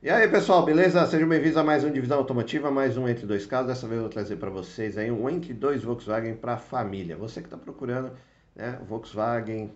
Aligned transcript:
E 0.00 0.08
aí 0.08 0.28
pessoal, 0.28 0.64
beleza? 0.64 1.04
Sejam 1.08 1.28
bem-vindos 1.28 1.56
a 1.56 1.64
mais 1.64 1.82
um 1.82 1.90
Divisão 1.90 2.18
Automotiva, 2.18 2.70
mais 2.70 2.96
um 2.96 3.08
Entre 3.08 3.26
Dois 3.26 3.44
Carros. 3.46 3.66
Dessa 3.66 3.84
vez 3.84 3.96
eu 3.96 4.02
vou 4.02 4.08
trazer 4.08 4.36
para 4.36 4.48
vocês 4.48 4.96
aí 4.96 5.10
um 5.10 5.28
Entre 5.28 5.52
Dois 5.52 5.82
Volkswagen 5.82 6.36
para 6.36 6.52
a 6.52 6.56
família. 6.56 7.16
Você 7.16 7.40
que 7.40 7.48
está 7.48 7.56
procurando 7.56 8.12
né, 8.54 8.78
Volkswagen 8.86 9.72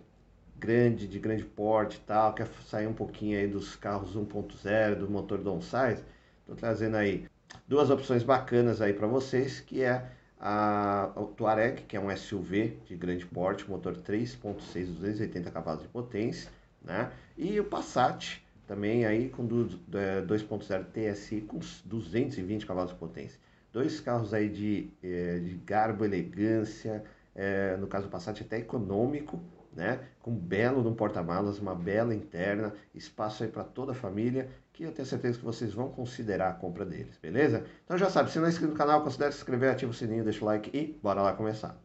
grande, 0.57 1.09
de 1.09 1.19
grande 1.19 1.43
porte 1.43 1.97
e 1.97 1.99
tal, 2.07 2.33
quer 2.33 2.47
sair 2.69 2.87
um 2.87 2.93
pouquinho 2.93 3.37
aí 3.37 3.47
dos 3.49 3.75
carros 3.75 4.15
1.0, 4.15 4.95
do 4.95 5.09
motor 5.09 5.39
downsize, 5.39 6.01
estou 6.39 6.55
trazendo 6.55 6.95
aí 6.95 7.25
duas 7.67 7.89
opções 7.89 8.23
bacanas 8.23 8.81
aí 8.81 8.93
para 8.93 9.07
vocês, 9.07 9.59
que 9.59 9.81
é 9.81 10.09
a, 10.39 11.11
Touareg, 11.35 11.81
que 11.81 11.97
é 11.97 11.99
um 11.99 12.15
SUV 12.15 12.77
de 12.85 12.95
grande 12.95 13.25
porte, 13.25 13.69
motor 13.69 13.97
3.6, 13.97 14.85
280 14.85 15.51
cavalos 15.51 15.81
de 15.81 15.89
potência, 15.89 16.49
né? 16.81 17.11
E 17.37 17.59
o 17.59 17.65
Passat, 17.65 18.41
também 18.67 19.05
aí 19.05 19.29
com 19.29 19.47
2.0 19.47 20.85
TSI 20.85 21.41
com 21.41 21.59
220 21.85 22.65
cavalos 22.65 22.91
de 22.91 22.97
potência. 22.97 23.39
Dois 23.71 23.99
carros 23.99 24.33
aí 24.33 24.49
de, 24.49 24.89
é, 25.01 25.39
de 25.39 25.55
garbo, 25.65 26.05
elegância, 26.05 27.03
é, 27.35 27.75
no 27.77 27.87
caso 27.87 28.05
do 28.05 28.11
Passat 28.11 28.41
até 28.41 28.59
econômico, 28.59 29.41
né? 29.75 29.99
Com 30.21 30.31
belo 30.31 30.83
no 30.83 30.93
porta-malas, 30.93 31.59
uma 31.59 31.73
bela 31.73 32.13
interna, 32.13 32.73
espaço 32.93 33.43
aí 33.43 33.49
para 33.49 33.63
toda 33.63 33.91
a 33.91 33.95
família, 33.95 34.47
que 34.71 34.83
eu 34.83 34.91
tenho 34.91 35.07
certeza 35.07 35.39
que 35.39 35.45
vocês 35.45 35.73
vão 35.73 35.89
considerar 35.89 36.49
a 36.49 36.53
compra 36.53 36.85
deles, 36.85 37.17
beleza? 37.21 37.63
Então 37.83 37.97
já 37.97 38.09
sabe, 38.09 38.31
se 38.31 38.37
não 38.37 38.45
é 38.45 38.49
inscrito 38.49 38.71
no 38.71 38.77
canal, 38.77 39.03
considere 39.03 39.31
se 39.31 39.39
inscrever, 39.39 39.71
ativa 39.71 39.91
o 39.91 39.93
sininho, 39.93 40.23
deixa 40.23 40.43
o 40.43 40.45
like 40.45 40.69
e 40.75 40.99
bora 41.01 41.21
lá 41.21 41.33
começar. 41.33 41.75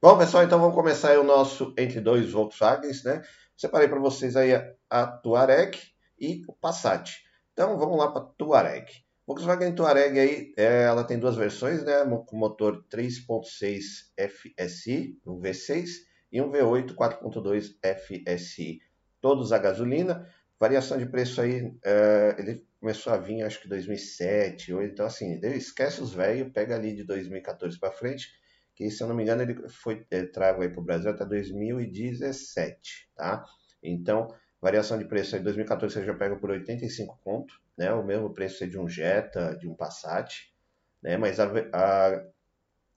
Bom, 0.00 0.16
pessoal, 0.16 0.44
então 0.44 0.60
vamos 0.60 0.76
começar 0.76 1.18
o 1.18 1.24
nosso 1.24 1.74
entre 1.76 2.00
dois 2.00 2.30
Volkswagens, 2.30 3.02
né? 3.02 3.20
Separei 3.56 3.88
para 3.88 3.98
vocês 3.98 4.36
aí 4.36 4.54
a, 4.54 4.72
a 4.88 5.06
Touareg 5.08 5.76
e 6.16 6.44
o 6.46 6.52
Passat. 6.52 7.16
Então 7.52 7.76
vamos 7.76 7.98
lá 7.98 8.12
para 8.12 8.22
a 8.22 8.24
Touareg. 8.24 8.86
Volkswagen 9.26 9.74
Touareg 9.74 10.16
aí, 10.20 10.54
é, 10.56 10.84
ela 10.84 11.02
tem 11.02 11.18
duas 11.18 11.34
versões, 11.34 11.82
né? 11.82 12.04
Com 12.28 12.36
motor 12.36 12.84
3.6 12.88 13.80
FSI, 14.16 15.18
um 15.26 15.40
V6, 15.40 15.88
e 16.30 16.40
um 16.40 16.52
V8 16.52 16.94
4.2 16.94 17.74
FSI. 17.82 18.78
Todos 19.20 19.50
a 19.50 19.58
gasolina. 19.58 20.32
Variação 20.60 20.96
de 20.96 21.06
preço 21.06 21.40
aí, 21.40 21.72
é, 21.84 22.36
ele 22.38 22.64
começou 22.78 23.12
a 23.12 23.16
vir 23.16 23.42
acho 23.42 23.60
que 23.60 23.68
2007, 23.68 24.72
ou 24.74 24.84
então 24.84 25.06
assim, 25.06 25.40
esquece 25.42 26.00
os 26.00 26.14
velhos, 26.14 26.52
pega 26.52 26.76
ali 26.76 26.94
de 26.94 27.02
2014 27.02 27.80
para 27.80 27.90
frente, 27.90 28.28
que 28.78 28.88
se 28.92 29.02
eu 29.02 29.08
não 29.08 29.16
me 29.16 29.24
engano 29.24 29.42
ele 29.42 29.68
foi 29.68 30.06
é, 30.08 30.22
trago 30.24 30.62
aí 30.62 30.68
para 30.68 30.80
o 30.80 30.84
Brasil 30.84 31.10
até 31.10 31.24
2017, 31.26 33.10
tá? 33.16 33.44
Então, 33.82 34.28
variação 34.62 34.96
de 34.96 35.04
preço 35.04 35.34
aí, 35.34 35.42
2014 35.42 35.94
você 35.94 36.04
já 36.04 36.14
pega 36.14 36.36
por 36.36 36.50
85 36.50 37.18
conto, 37.24 37.52
né? 37.76 37.92
O 37.92 38.04
mesmo 38.04 38.32
preço 38.32 38.64
de 38.68 38.78
um 38.78 38.88
Jetta, 38.88 39.56
de 39.56 39.68
um 39.68 39.74
Passat, 39.74 40.32
né? 41.02 41.16
Mas 41.16 41.40
a, 41.40 41.46
a 41.72 42.24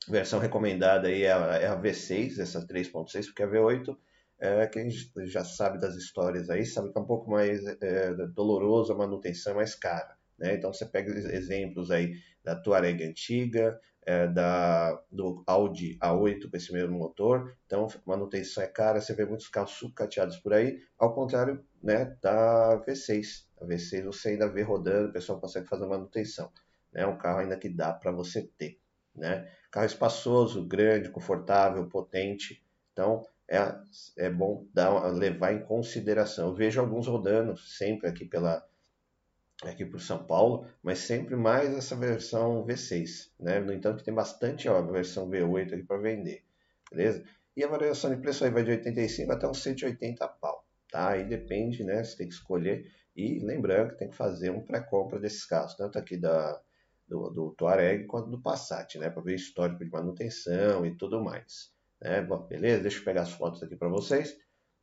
versão 0.07 0.37
recomendada 0.39 1.07
aí 1.07 1.23
é 1.23 1.31
a, 1.31 1.55
é 1.55 1.65
a 1.65 1.75
V6, 1.75 2.37
essa 2.39 2.63
3.6, 2.63 3.25
porque 3.25 3.41
a 3.41 3.47
V8 3.47 3.97
é, 4.39 4.67
quem 4.67 4.87
já 5.25 5.43
sabe 5.43 5.79
das 5.79 5.95
histórias 5.95 6.47
aí, 6.51 6.63
sabe 6.63 6.91
que 6.91 6.97
é 6.97 7.01
um 7.01 7.07
pouco 7.07 7.31
mais 7.31 7.65
é, 7.65 8.13
doloroso, 8.35 8.93
a 8.93 8.97
manutenção 8.97 9.53
é 9.53 9.55
mais 9.55 9.73
cara. 9.73 10.15
Né? 10.37 10.53
Então 10.53 10.71
você 10.71 10.85
pega 10.85 11.11
exemplos 11.11 11.89
aí 11.89 12.13
da 12.43 12.55
Touareg 12.55 13.03
antiga, 13.03 13.79
é, 14.03 14.27
da, 14.27 14.99
do 15.11 15.43
Audi 15.45 15.97
A8 15.99 16.49
com 16.49 16.57
esse 16.57 16.73
mesmo 16.73 16.97
motor, 16.97 17.55
então 17.65 17.87
manutenção 18.05 18.63
é 18.63 18.67
cara, 18.67 18.99
você 18.99 19.13
vê 19.13 19.25
muitos 19.25 19.47
carros 19.47 19.71
sucateados 19.71 20.37
por 20.37 20.53
aí, 20.53 20.79
ao 20.97 21.13
contrário 21.13 21.63
né, 21.81 22.17
da 22.21 22.81
V6. 22.85 23.45
A 23.59 23.65
V6 23.65 24.03
você 24.05 24.29
ainda 24.29 24.47
vê 24.47 24.63
rodando, 24.63 25.09
o 25.09 25.13
pessoal 25.13 25.39
consegue 25.39 25.67
fazer 25.67 25.85
manutenção. 25.85 26.51
É 26.93 27.05
um 27.05 27.17
carro 27.17 27.39
ainda 27.39 27.57
que 27.57 27.69
dá 27.69 27.93
para 27.93 28.11
você 28.11 28.43
ter. 28.57 28.79
Né? 29.15 29.49
Carro 29.69 29.85
espaçoso, 29.85 30.67
grande, 30.67 31.09
confortável, 31.09 31.87
potente, 31.87 32.63
então 32.91 33.25
é, 33.49 33.59
é 34.17 34.29
bom 34.29 34.65
dar, 34.73 35.07
levar 35.11 35.53
em 35.53 35.63
consideração. 35.63 36.47
Eu 36.47 36.55
vejo 36.55 36.79
alguns 36.79 37.07
rodando 37.07 37.57
sempre 37.57 38.07
aqui 38.07 38.25
pela 38.25 38.65
aqui 39.63 39.85
por 39.85 40.01
São 40.01 40.23
Paulo, 40.23 40.65
mas 40.81 40.99
sempre 40.99 41.35
mais 41.35 41.73
essa 41.73 41.95
versão 41.95 42.65
V6, 42.65 43.29
né? 43.39 43.59
No 43.59 43.71
entanto, 43.71 44.03
tem 44.03 44.13
bastante 44.13 44.67
ó, 44.67 44.77
a 44.77 44.81
versão 44.81 45.29
V8 45.29 45.73
aqui 45.73 45.83
para 45.83 45.97
vender, 45.97 46.43
beleza? 46.89 47.23
E 47.55 47.63
a 47.63 47.67
variação 47.67 48.09
de 48.09 48.21
preço 48.21 48.43
aí 48.43 48.49
vai 48.49 48.63
de 48.63 48.71
85 48.71 49.31
até 49.31 49.47
uns 49.47 49.61
180 49.61 50.27
pau, 50.27 50.65
tá? 50.89 51.09
Aí 51.09 51.23
depende, 51.23 51.83
né? 51.83 52.03
Você 52.03 52.17
tem 52.17 52.27
que 52.27 52.33
escolher 52.33 52.91
e 53.15 53.39
lembrando 53.39 53.91
que 53.91 53.99
tem 53.99 54.09
que 54.09 54.15
fazer 54.15 54.49
um 54.49 54.61
pré-compra 54.61 55.19
desses 55.19 55.45
carros, 55.45 55.75
tanto 55.75 55.99
aqui 55.99 56.17
da 56.17 56.59
do, 57.07 57.29
do 57.29 57.51
Touareg 57.51 58.05
quanto 58.05 58.29
do 58.29 58.41
Passat, 58.41 58.97
né? 58.97 59.09
Para 59.09 59.21
ver 59.21 59.35
histórico 59.35 59.83
de 59.83 59.91
manutenção 59.91 60.85
e 60.85 60.95
tudo 60.95 61.21
mais, 61.21 61.71
né? 62.01 62.21
Bom, 62.21 62.47
beleza? 62.47 62.81
Deixa 62.81 62.99
eu 62.99 63.03
pegar 63.03 63.23
as 63.23 63.33
fotos 63.33 63.61
aqui 63.61 63.75
para 63.75 63.89
vocês, 63.89 64.37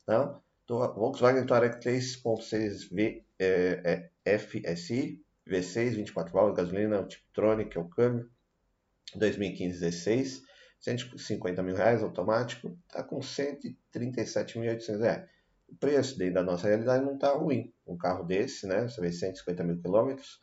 tá? 0.04 0.38
Volkswagen 0.68 1.46
Touareg 1.46 1.78
3.6V 1.80 3.22
é, 3.38 4.10
é 4.24 4.38
FSI, 4.38 5.22
V6, 5.46 5.90
24 5.94 6.32
válvulas, 6.32 6.56
gasolina, 6.56 7.00
o 7.00 7.06
Tiptronic, 7.06 7.76
é 7.76 7.80
o 7.80 7.88
câmbio, 7.88 8.30
2015-16, 9.16 10.42
150 10.78 11.62
mil 11.62 11.74
reais 11.74 12.02
automático, 12.02 12.76
está 12.86 13.02
com 13.02 13.18
137.800 13.18 15.00
reais. 15.00 15.28
O 15.68 15.76
preço 15.76 16.18
dentro 16.18 16.34
da 16.34 16.42
nossa 16.42 16.68
realidade 16.68 17.04
não 17.04 17.14
está 17.14 17.32
ruim. 17.32 17.72
Um 17.86 17.96
carro 17.96 18.24
desse, 18.24 18.66
né, 18.66 18.82
você 18.82 19.00
vê 19.00 19.10
150 19.10 19.64
mil 19.64 19.80
quilômetros. 19.80 20.40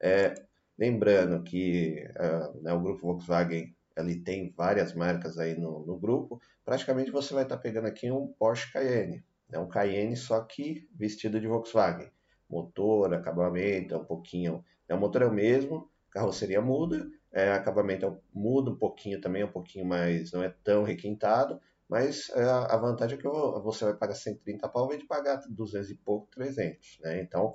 É, 0.00 0.34
lembrando 0.78 1.42
que 1.42 2.06
uh, 2.16 2.62
né, 2.62 2.72
o 2.72 2.80
grupo 2.80 3.06
Volkswagen 3.06 3.74
ele 3.96 4.20
tem 4.20 4.52
várias 4.56 4.94
marcas 4.94 5.38
aí 5.38 5.58
no, 5.58 5.84
no 5.84 5.98
grupo. 5.98 6.40
Praticamente 6.64 7.10
você 7.10 7.34
vai 7.34 7.42
estar 7.42 7.56
tá 7.56 7.62
pegando 7.62 7.86
aqui 7.86 8.10
um 8.10 8.28
Porsche 8.38 8.72
Cayenne, 8.72 9.24
é 9.50 9.58
um 9.58 9.68
Cayenne 9.68 10.16
só 10.16 10.40
que 10.40 10.88
vestido 10.94 11.40
de 11.40 11.46
Volkswagen. 11.46 12.10
Motor, 12.48 13.12
acabamento, 13.14 13.94
é 13.94 13.98
um 13.98 14.04
pouquinho. 14.04 14.64
É, 14.88 14.94
o 14.94 14.98
motor 14.98 15.22
é 15.22 15.26
o 15.26 15.32
mesmo, 15.32 15.90
carroceria 16.10 16.60
muda, 16.60 17.08
é, 17.32 17.52
acabamento 17.52 18.06
é, 18.06 18.16
muda 18.32 18.70
um 18.70 18.76
pouquinho 18.76 19.20
também, 19.20 19.42
é 19.42 19.46
um 19.46 19.52
pouquinho 19.52 19.84
mais. 19.84 20.32
não 20.32 20.42
é 20.42 20.48
tão 20.64 20.82
requintado, 20.82 21.60
mas 21.88 22.30
é, 22.30 22.42
a 22.42 22.76
vantagem 22.76 23.18
é 23.18 23.20
que 23.20 23.28
você 23.28 23.84
vai 23.84 23.94
pagar 23.94 24.14
130 24.14 24.68
pau 24.68 24.92
em 24.92 24.98
de 24.98 25.06
pagar 25.06 25.40
200 25.48 25.90
e 25.90 25.94
pouco, 25.96 26.28
300. 26.30 26.98
Né? 27.00 27.22
Então 27.22 27.54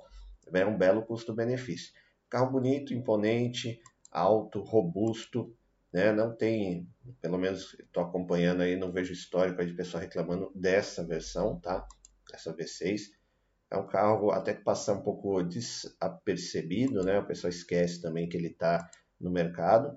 é 0.52 0.66
um 0.66 0.76
belo 0.76 1.02
custo-benefício. 1.02 1.92
Carro 2.28 2.50
bonito, 2.50 2.92
imponente, 2.92 3.80
alto, 4.10 4.60
robusto, 4.60 5.54
né? 5.94 6.10
Não 6.12 6.34
tem, 6.34 6.88
pelo 7.20 7.38
menos 7.38 7.74
estou 7.78 8.02
acompanhando 8.02 8.62
aí, 8.62 8.74
não 8.74 8.90
vejo 8.90 9.12
histórico 9.12 9.64
de 9.64 9.72
pessoa 9.74 10.00
reclamando 10.00 10.50
dessa 10.52 11.04
versão, 11.06 11.60
tá? 11.60 11.86
Essa 12.32 12.52
V6. 12.52 13.12
É 13.70 13.76
um 13.76 13.86
carro 13.86 14.32
até 14.32 14.54
que 14.54 14.64
passa 14.64 14.92
um 14.92 15.02
pouco 15.02 15.40
desapercebido, 15.44 17.04
né? 17.04 17.20
O 17.20 17.26
pessoal 17.26 17.48
esquece 17.48 18.02
também 18.02 18.28
que 18.28 18.36
ele 18.36 18.48
está 18.48 18.90
no 19.20 19.30
mercado, 19.30 19.96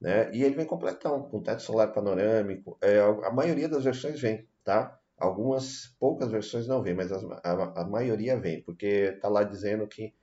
né? 0.00 0.34
E 0.34 0.42
ele 0.42 0.54
vem 0.54 0.64
completão, 0.64 1.28
com 1.28 1.42
teto 1.42 1.60
solar 1.60 1.92
panorâmico. 1.92 2.78
É, 2.80 3.00
a 3.00 3.30
maioria 3.30 3.68
das 3.68 3.84
versões 3.84 4.18
vem, 4.18 4.48
tá? 4.64 4.98
Algumas, 5.18 5.94
poucas 6.00 6.30
versões 6.30 6.66
não 6.66 6.82
vem, 6.82 6.94
mas 6.94 7.12
a, 7.12 7.82
a, 7.82 7.84
maioria 7.84 8.40
vem, 8.40 8.62
porque 8.62 9.12
está 9.14 9.28
lá 9.28 9.44
dizendo 9.44 9.86
que 9.86 10.14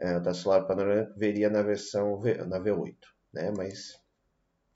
é, 0.00 0.16
o 0.16 0.22
teto 0.22 0.36
solar 0.36 0.66
panorâmico 0.66 1.16
veria 1.16 1.48
na 1.48 1.62
versão 1.62 2.20
v, 2.20 2.44
na 2.44 2.60
V8, 2.60 2.96
né? 3.32 3.52
Mas 3.56 4.03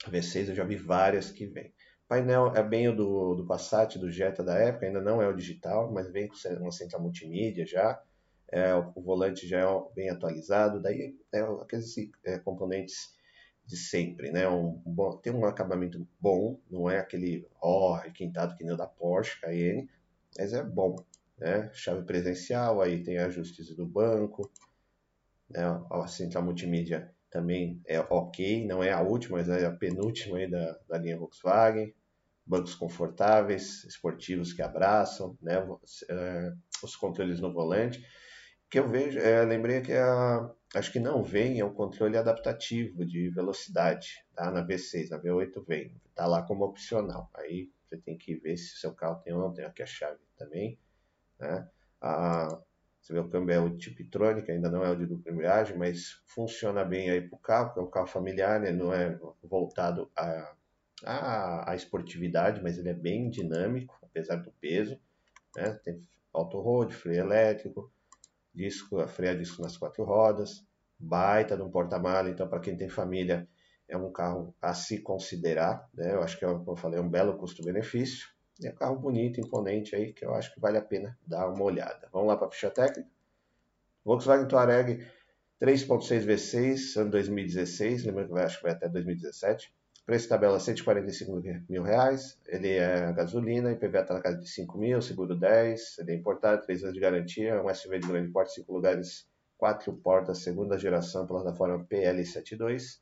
V6 0.06 0.48
eu 0.48 0.54
já 0.54 0.64
vi 0.64 0.76
várias 0.76 1.30
que 1.30 1.46
vem. 1.46 1.72
Painel 2.08 2.54
é 2.56 2.62
bem 2.62 2.88
o 2.88 2.96
do, 2.96 3.34
do 3.34 3.46
Passat, 3.46 3.98
do 3.98 4.10
Jetta 4.10 4.42
da 4.42 4.56
época, 4.56 4.86
ainda 4.86 5.00
não 5.00 5.20
é 5.20 5.28
o 5.28 5.36
digital, 5.36 5.92
mas 5.92 6.10
vem 6.10 6.26
com 6.26 6.34
uma 6.60 6.72
central 6.72 7.02
multimídia 7.02 7.66
já. 7.66 8.02
É, 8.50 8.74
o, 8.74 9.02
volante 9.02 9.46
já 9.46 9.60
é 9.60 9.94
bem 9.94 10.08
atualizado, 10.08 10.80
daí 10.80 11.14
é 11.30 11.40
aqueles 11.40 11.94
é, 12.24 12.38
componentes 12.38 13.14
de 13.66 13.76
sempre, 13.76 14.30
né? 14.32 14.48
Um, 14.48 14.80
bom, 14.86 15.18
tem 15.18 15.30
um 15.34 15.44
acabamento 15.44 16.08
bom, 16.18 16.58
não 16.70 16.88
é 16.88 16.98
aquele 16.98 17.46
ó, 17.60 17.92
oh, 17.92 17.94
requintado 17.96 18.56
que 18.56 18.64
nem 18.64 18.72
o 18.72 18.76
da 18.76 18.86
Porsche 18.86 19.38
Cayenne, 19.42 19.90
mas 20.38 20.54
é 20.54 20.64
bom, 20.64 20.96
né? 21.36 21.70
Chave 21.74 22.06
presencial, 22.06 22.80
aí 22.80 23.02
tem 23.02 23.18
ajustes 23.18 23.76
do 23.76 23.84
banco, 23.84 24.50
né? 25.50 25.62
A 25.90 26.06
central 26.06 26.42
multimídia 26.42 27.14
também 27.30 27.80
é 27.86 28.00
ok, 28.00 28.66
não 28.66 28.82
é 28.82 28.92
a 28.92 29.00
última, 29.00 29.38
mas 29.38 29.48
é 29.48 29.66
a 29.66 29.72
penúltima 29.72 30.46
da, 30.48 30.78
da 30.88 30.98
linha 30.98 31.18
Volkswagen. 31.18 31.94
Bancos 32.46 32.74
confortáveis, 32.74 33.84
esportivos 33.84 34.54
que 34.54 34.62
abraçam, 34.62 35.36
né? 35.42 35.56
É, 36.08 36.52
os 36.82 36.96
controles 36.96 37.40
no 37.40 37.52
volante. 37.52 37.98
O 38.00 38.70
que 38.70 38.78
eu 38.78 38.88
vejo, 38.88 39.18
é, 39.18 39.44
lembrei 39.44 39.82
que 39.82 39.92
a, 39.92 40.50
acho 40.74 40.90
que 40.92 40.98
não 40.98 41.22
vem 41.22 41.60
é 41.60 41.64
o 41.64 41.72
controle 41.72 42.16
adaptativo 42.16 43.04
de 43.04 43.28
velocidade. 43.30 44.24
tá? 44.34 44.50
Na 44.50 44.66
V6, 44.66 45.10
na 45.10 45.18
V8 45.18 45.62
vem, 45.66 45.94
tá 46.14 46.26
lá 46.26 46.42
como 46.42 46.64
opcional. 46.64 47.30
Aí 47.34 47.70
você 47.82 47.98
tem 47.98 48.16
que 48.16 48.36
ver 48.36 48.56
se 48.56 48.76
seu 48.78 48.94
carro 48.94 49.20
tem 49.22 49.34
ou 49.34 49.40
não, 49.40 49.52
tem 49.52 49.64
aqui 49.64 49.82
a 49.82 49.86
chave 49.86 50.20
também, 50.36 50.78
né? 51.38 51.68
A, 52.00 52.58
você 53.08 53.14
vê 53.14 53.20
o 53.20 53.28
câmbio 53.30 53.54
é 53.54 53.58
o 53.58 53.74
Tiptronic, 53.74 54.50
ainda 54.50 54.68
não 54.68 54.84
é 54.84 54.90
o 54.90 54.94
de 54.94 55.06
dupla 55.06 55.32
embreagem, 55.32 55.78
mas 55.78 56.20
funciona 56.26 56.84
bem 56.84 57.08
aí 57.10 57.22
para 57.22 57.36
o 57.36 57.40
carro, 57.40 57.66
porque 57.68 57.80
é 57.80 57.82
um 57.82 57.90
carro 57.90 58.06
familiar, 58.06 58.60
né? 58.60 58.70
não 58.70 58.92
é 58.92 59.18
voltado 59.42 60.10
a, 60.14 60.54
a, 61.04 61.70
a, 61.72 61.74
esportividade, 61.74 62.62
mas 62.62 62.76
ele 62.76 62.90
é 62.90 62.94
bem 62.94 63.30
dinâmico, 63.30 63.98
apesar 64.02 64.36
do 64.36 64.52
peso. 64.60 65.00
Né? 65.56 65.70
Tem 65.82 66.06
auto-road, 66.34 66.94
freio 66.94 67.20
elétrico, 67.20 67.90
disco, 68.54 69.06
freio 69.08 69.32
a 69.32 69.36
disco 69.36 69.62
nas 69.62 69.78
quatro 69.78 70.04
rodas, 70.04 70.62
baita 70.98 71.56
de 71.56 71.62
um 71.62 71.70
porta-mala, 71.70 72.28
então 72.28 72.46
para 72.46 72.60
quem 72.60 72.76
tem 72.76 72.90
família 72.90 73.48
é 73.88 73.96
um 73.96 74.12
carro 74.12 74.54
a 74.60 74.74
se 74.74 74.98
considerar, 74.98 75.88
né? 75.94 76.12
Eu 76.12 76.22
acho 76.22 76.38
que, 76.38 76.44
é, 76.44 76.48
como 76.48 76.72
eu 76.72 76.76
falei, 76.76 76.98
é 76.98 77.02
um 77.02 77.08
belo 77.08 77.38
custo-benefício. 77.38 78.28
É 78.62 78.70
um 78.70 78.74
carro 78.74 78.96
bonito, 78.96 79.40
imponente 79.40 79.94
aí, 79.94 80.12
que 80.12 80.24
eu 80.24 80.34
acho 80.34 80.52
que 80.52 80.60
vale 80.60 80.78
a 80.78 80.82
pena 80.82 81.16
dar 81.26 81.48
uma 81.48 81.62
olhada. 81.62 82.08
Vamos 82.12 82.28
lá 82.28 82.36
para 82.36 82.48
a 82.48 82.50
ficha 82.50 82.70
técnica. 82.70 83.08
Volkswagen 84.04 84.48
Touareg 84.48 85.06
3.6 85.60 86.24
V6, 86.24 87.00
ano 87.00 87.10
2016, 87.10 88.04
lembrando 88.04 88.34
que 88.34 88.40
acho 88.40 88.56
que 88.56 88.62
vai 88.64 88.72
até 88.72 88.88
2017. 88.88 89.72
Preço 90.06 90.28
tabela 90.28 90.58
145 90.58 91.42
mil 91.68 91.82
reais. 91.82 92.38
Ele 92.46 92.70
é 92.70 93.12
gasolina, 93.12 93.72
IPVA 93.72 94.00
está 94.00 94.14
na 94.14 94.22
casa 94.22 94.38
de 94.38 94.48
5 94.48 94.78
mil, 94.78 95.02
seguro 95.02 95.36
10, 95.36 95.98
ele 95.98 96.12
é 96.12 96.14
importado, 96.14 96.62
3 96.62 96.82
anos 96.84 96.94
de 96.94 97.00
garantia, 97.00 97.62
um 97.62 97.72
SUV 97.72 97.98
de 97.98 98.08
grande 98.08 98.32
porte, 98.32 98.54
5 98.54 98.72
lugares, 98.72 99.28
4 99.58 99.92
portas, 99.96 100.38
segunda 100.38 100.78
geração, 100.78 101.26
plataforma 101.26 101.84
PL72. 101.84 103.00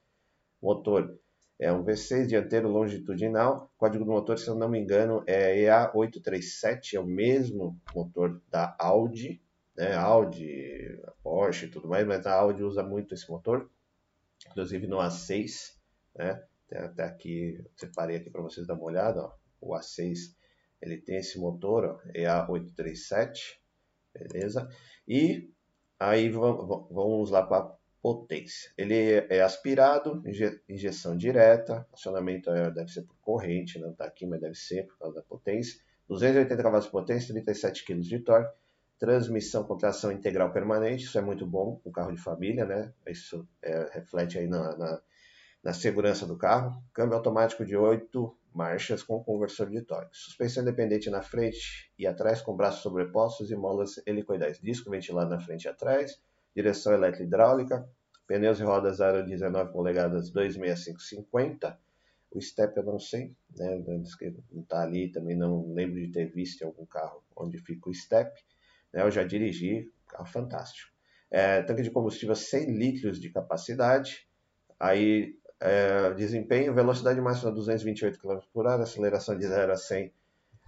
Motor 0.60 1.16
é 1.58 1.72
um 1.72 1.84
V6 1.84 2.26
dianteiro 2.26 2.68
longitudinal. 2.68 3.72
Código 3.78 4.04
do 4.04 4.10
motor, 4.10 4.38
se 4.38 4.48
eu 4.48 4.54
não 4.54 4.68
me 4.68 4.78
engano, 4.78 5.22
é 5.26 5.56
EA837, 5.64 6.94
é 6.94 7.00
o 7.00 7.06
mesmo 7.06 7.80
motor 7.94 8.42
da 8.50 8.76
Audi, 8.78 9.42
né? 9.76 9.94
Audi, 9.94 10.98
Porsche 11.22 11.66
e 11.66 11.70
tudo 11.70 11.88
mais, 11.88 12.06
mas 12.06 12.26
a 12.26 12.34
Audi 12.34 12.62
usa 12.62 12.82
muito 12.82 13.14
esse 13.14 13.30
motor, 13.30 13.70
inclusive 14.50 14.86
no 14.86 14.98
A6, 14.98 15.74
né? 16.14 16.42
Até 16.72 17.04
aqui, 17.04 17.64
separei 17.76 18.16
aqui 18.16 18.28
para 18.28 18.42
vocês 18.42 18.66
dar 18.66 18.74
uma 18.74 18.84
olhada, 18.84 19.22
ó. 19.22 19.32
o 19.60 19.74
A6 19.74 20.34
ele 20.82 20.98
tem 20.98 21.16
esse 21.16 21.38
motor, 21.38 21.84
ó, 21.84 21.98
EA837, 22.12 23.56
beleza? 24.12 24.68
E 25.06 25.50
aí 25.98 26.28
vamos 26.28 27.30
lá 27.30 27.42
para 27.42 27.75
potência. 28.06 28.70
Ele 28.78 28.94
é 29.28 29.40
aspirado, 29.40 30.22
injeção 30.68 31.16
direta, 31.16 31.84
acionamento 31.92 32.48
é, 32.50 32.70
deve 32.70 32.88
ser 32.88 33.02
por 33.02 33.16
corrente, 33.20 33.80
não 33.80 33.90
está 33.90 34.04
aqui, 34.04 34.24
mas 34.24 34.40
deve 34.40 34.54
ser 34.54 34.86
por 34.86 34.96
causa 34.96 35.16
da 35.16 35.22
potência. 35.22 35.80
280 36.08 36.62
cavalos 36.62 36.84
de 36.84 36.92
potência, 36.92 37.34
37 37.34 37.84
kg 37.84 37.98
de 37.98 38.20
torque, 38.20 38.56
transmissão 38.96 39.64
com 39.64 39.76
tração 39.76 40.12
integral 40.12 40.52
permanente, 40.52 41.02
isso 41.02 41.18
é 41.18 41.20
muito 41.20 41.44
bom, 41.44 41.82
um 41.84 41.90
carro 41.90 42.12
de 42.12 42.22
família, 42.22 42.64
né? 42.64 42.94
Isso 43.08 43.44
é, 43.60 43.90
reflete 43.92 44.38
aí 44.38 44.46
na, 44.46 44.76
na, 44.76 45.02
na, 45.64 45.72
segurança 45.72 46.24
do 46.28 46.38
carro. 46.38 46.80
Câmbio 46.94 47.16
automático 47.16 47.64
de 47.64 47.76
8 47.76 48.38
marchas 48.54 49.02
com 49.02 49.18
conversor 49.24 49.68
de 49.68 49.82
torque. 49.82 50.16
Suspensão 50.16 50.62
independente 50.62 51.10
na 51.10 51.22
frente 51.22 51.90
e 51.98 52.06
atrás 52.06 52.40
com 52.40 52.56
braços 52.56 52.82
sobrepostos 52.82 53.50
e 53.50 53.56
molas 53.56 54.00
helicoidais. 54.06 54.60
Disco 54.60 54.92
ventilado 54.92 55.28
na 55.28 55.40
frente 55.40 55.64
e 55.64 55.68
atrás 55.68 56.24
direção 56.56 56.94
elétrica 56.94 57.24
hidráulica, 57.24 57.86
pneus 58.26 58.58
e 58.58 58.62
rodas 58.62 59.02
aro 59.02 59.24
19 59.26 59.72
polegadas 59.72 60.30
26550. 60.30 61.78
O 62.30 62.40
step 62.40 62.76
eu 62.76 62.82
não 62.82 62.98
sei, 62.98 63.34
né? 63.56 63.82
não 63.86 64.62
está 64.62 64.82
ali, 64.82 65.12
também 65.12 65.36
não 65.36 65.72
lembro 65.74 66.00
de 66.00 66.08
ter 66.08 66.26
visto 66.32 66.62
em 66.62 66.66
algum 66.66 66.86
carro 66.86 67.22
onde 67.36 67.58
fica 67.58 67.90
o 67.90 67.94
step. 67.94 68.30
Né? 68.92 69.02
Eu 69.02 69.10
já 69.10 69.22
dirigi, 69.22 69.92
carro 70.08 70.26
fantástico. 70.26 70.90
É, 71.30 71.62
tanque 71.62 71.82
de 71.82 71.90
combustível 71.90 72.34
100 72.34 72.76
litros 72.76 73.20
de 73.20 73.30
capacidade. 73.30 74.26
Aí 74.80 75.38
é, 75.60 76.12
desempenho, 76.14 76.74
velocidade 76.74 77.20
máxima 77.20 77.52
228 77.52 78.18
km 78.18 78.38
por 78.52 78.66
hora, 78.66 78.82
aceleração 78.82 79.36
de 79.36 79.46
0 79.46 79.72
a 79.72 79.76
100 79.76 80.12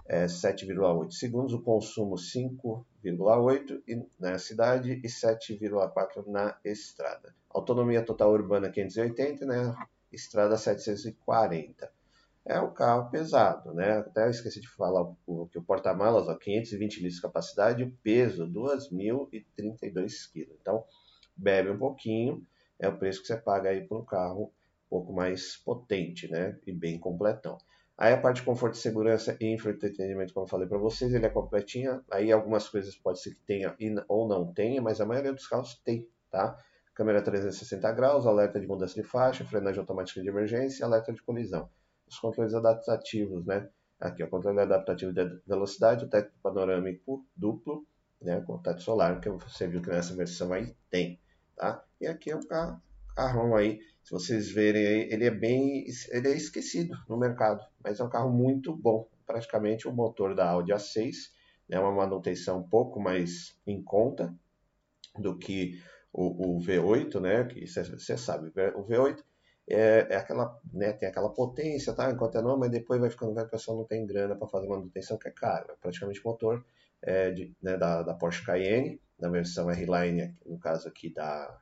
é, 0.09 0.25
7,8 0.25 1.13
segundos, 1.13 1.53
o 1.53 1.61
consumo 1.61 2.15
5,8 2.15 3.83
na 4.19 4.39
cidade 4.39 4.93
e 5.05 5.07
7,4 5.07 6.27
na 6.27 6.57
estrada. 6.65 7.35
Autonomia 7.51 8.03
total 8.03 8.33
urbana 8.33 8.71
580, 8.71 9.45
né? 9.45 9.77
Estrada 10.11 10.57
740. 10.57 11.93
É 12.47 12.59
um 12.59 12.73
carro 12.73 13.11
pesado, 13.11 13.75
né? 13.75 13.99
Até 13.99 14.31
esqueci 14.31 14.63
de 14.63 14.69
falar 14.69 15.05
que 15.51 15.59
o 15.59 15.63
porta-malas, 15.63 16.35
520 16.39 16.97
litros 16.97 17.17
de 17.17 17.23
capacidade, 17.23 17.85
o 17.85 17.93
peso 18.03 18.47
2.032 18.47 20.33
kg. 20.33 20.49
Então, 20.59 20.83
bebe 21.37 21.69
um 21.69 21.79
pouquinho, 21.79 22.43
é 22.79 22.89
o 22.89 22.97
preço 22.97 23.21
que 23.21 23.27
você 23.27 23.37
paga 23.37 23.69
aí 23.69 23.87
por 23.87 24.01
um 24.01 24.05
carro 24.07 24.45
um 24.45 24.89
pouco 24.89 25.13
mais 25.13 25.59
potente, 25.59 26.27
né? 26.31 26.59
E 26.67 26.73
bem 26.73 26.99
completão. 26.99 27.59
Aí 27.99 28.13
a 28.13 28.17
parte 28.17 28.37
de 28.37 28.43
conforto 28.45 28.75
e 28.75 28.79
segurança 28.79 29.37
e 29.41 29.47
entretenimento, 29.47 30.33
como 30.33 30.47
eu 30.47 30.49
falei 30.49 30.69
para 30.69 30.79
vocês, 30.79 31.13
ele 31.13 31.27
é 31.27 31.29
completinha. 31.29 32.01
Aí 32.13 32.31
algumas 32.31 32.69
coisas 32.69 32.95
pode 32.95 33.21
ser 33.21 33.35
que 33.35 33.41
tenha 33.41 33.75
ou 34.07 34.29
não 34.29 34.53
tenha, 34.55 34.81
mas 34.81 35.01
a 35.01 35.05
maioria 35.05 35.33
dos 35.33 35.49
carros 35.49 35.75
tem, 35.85 36.09
tá? 36.31 36.57
Câmera 36.95 37.21
360 37.21 37.91
graus, 37.91 38.25
alerta 38.25 38.61
de 38.61 38.69
mudança 38.69 38.95
de 38.95 39.03
faixa, 39.03 39.45
frenagem 39.45 39.81
automática 39.81 40.23
de 40.23 40.29
emergência 40.29 40.87
alerta 40.87 41.13
de 41.13 41.21
colisão. 41.23 41.69
Os 42.07 42.17
controles 42.21 42.55
adaptativos, 42.55 43.45
né? 43.45 43.69
Aqui, 43.99 44.23
o 44.23 44.31
controle 44.31 44.61
adaptativo 44.61 45.13
de 45.13 45.41
velocidade, 45.45 46.05
o 46.05 46.09
teto 46.09 46.33
panorâmico 46.41 47.27
duplo, 47.35 47.85
né? 48.23 48.41
Com 48.47 48.59
teto 48.59 48.81
solar, 48.81 49.21
que 49.21 49.29
você 49.29 49.67
viu 49.67 49.83
que 49.83 49.91
nessa 49.91 50.15
versão 50.15 50.53
aí 50.53 50.73
tem, 50.89 51.21
tá? 51.57 51.85
E 52.01 52.07
aqui 52.07 52.31
é 52.31 52.37
um 52.37 52.47
carro, 52.47 52.81
carrão 53.17 53.57
aí 53.57 53.81
se 54.09 54.15
vocês 54.15 54.51
verem 54.51 54.87
aí, 54.87 55.09
ele 55.13 55.27
é 55.27 55.31
bem, 55.31 55.85
ele 56.09 56.29
é 56.29 56.35
esquecido 56.35 56.97
no 57.07 57.19
mercado, 57.19 57.63
mas 57.85 58.01
é 58.01 58.05
um 58.05 58.09
carro 58.09 58.33
muito 58.33 58.75
bom, 58.75 59.07
praticamente 59.27 59.87
o 59.87 59.93
motor 59.93 60.35
da 60.35 60.49
Audi 60.49 60.73
A6, 60.73 61.31
é 61.69 61.75
né, 61.75 61.79
uma 61.79 61.93
manutenção 61.93 62.61
um 62.61 62.67
pouco 62.67 62.99
mais 62.99 63.55
em 63.67 63.83
conta 63.83 64.35
do 65.19 65.37
que 65.37 65.83
o, 66.11 66.57
o 66.57 66.59
V8, 66.59 67.21
né, 67.21 67.45
que 67.45 67.67
você 67.67 68.17
sabe, 68.17 68.49
o 68.75 68.87
V8 68.87 69.23
é, 69.69 70.07
é, 70.09 70.17
aquela, 70.17 70.59
né, 70.73 70.95
tem 70.95 71.07
aquela 71.07 71.29
potência, 71.29 71.93
tá, 71.93 72.11
enquanto 72.11 72.39
é 72.39 72.41
não, 72.41 72.57
mas 72.57 72.71
depois 72.71 72.99
vai 72.99 73.11
ficando 73.11 73.35
velho, 73.35 73.47
o 73.47 73.51
pessoal 73.51 73.77
não 73.77 73.85
tem 73.85 74.07
grana 74.07 74.35
para 74.35 74.49
fazer 74.49 74.69
manutenção, 74.69 75.19
que 75.19 75.29
é 75.29 75.33
caro, 75.33 75.71
é 75.71 75.77
praticamente 75.79 76.25
motor 76.25 76.65
é, 77.03 77.31
de, 77.31 77.55
né, 77.61 77.77
da, 77.77 78.03
da 78.03 78.15
Porsche 78.15 78.43
Cayenne, 78.43 79.03
na 79.19 79.29
versão 79.29 79.71
R-Line, 79.71 80.35
no 80.47 80.59
caso 80.59 80.89
aqui 80.89 81.13
da, 81.13 81.61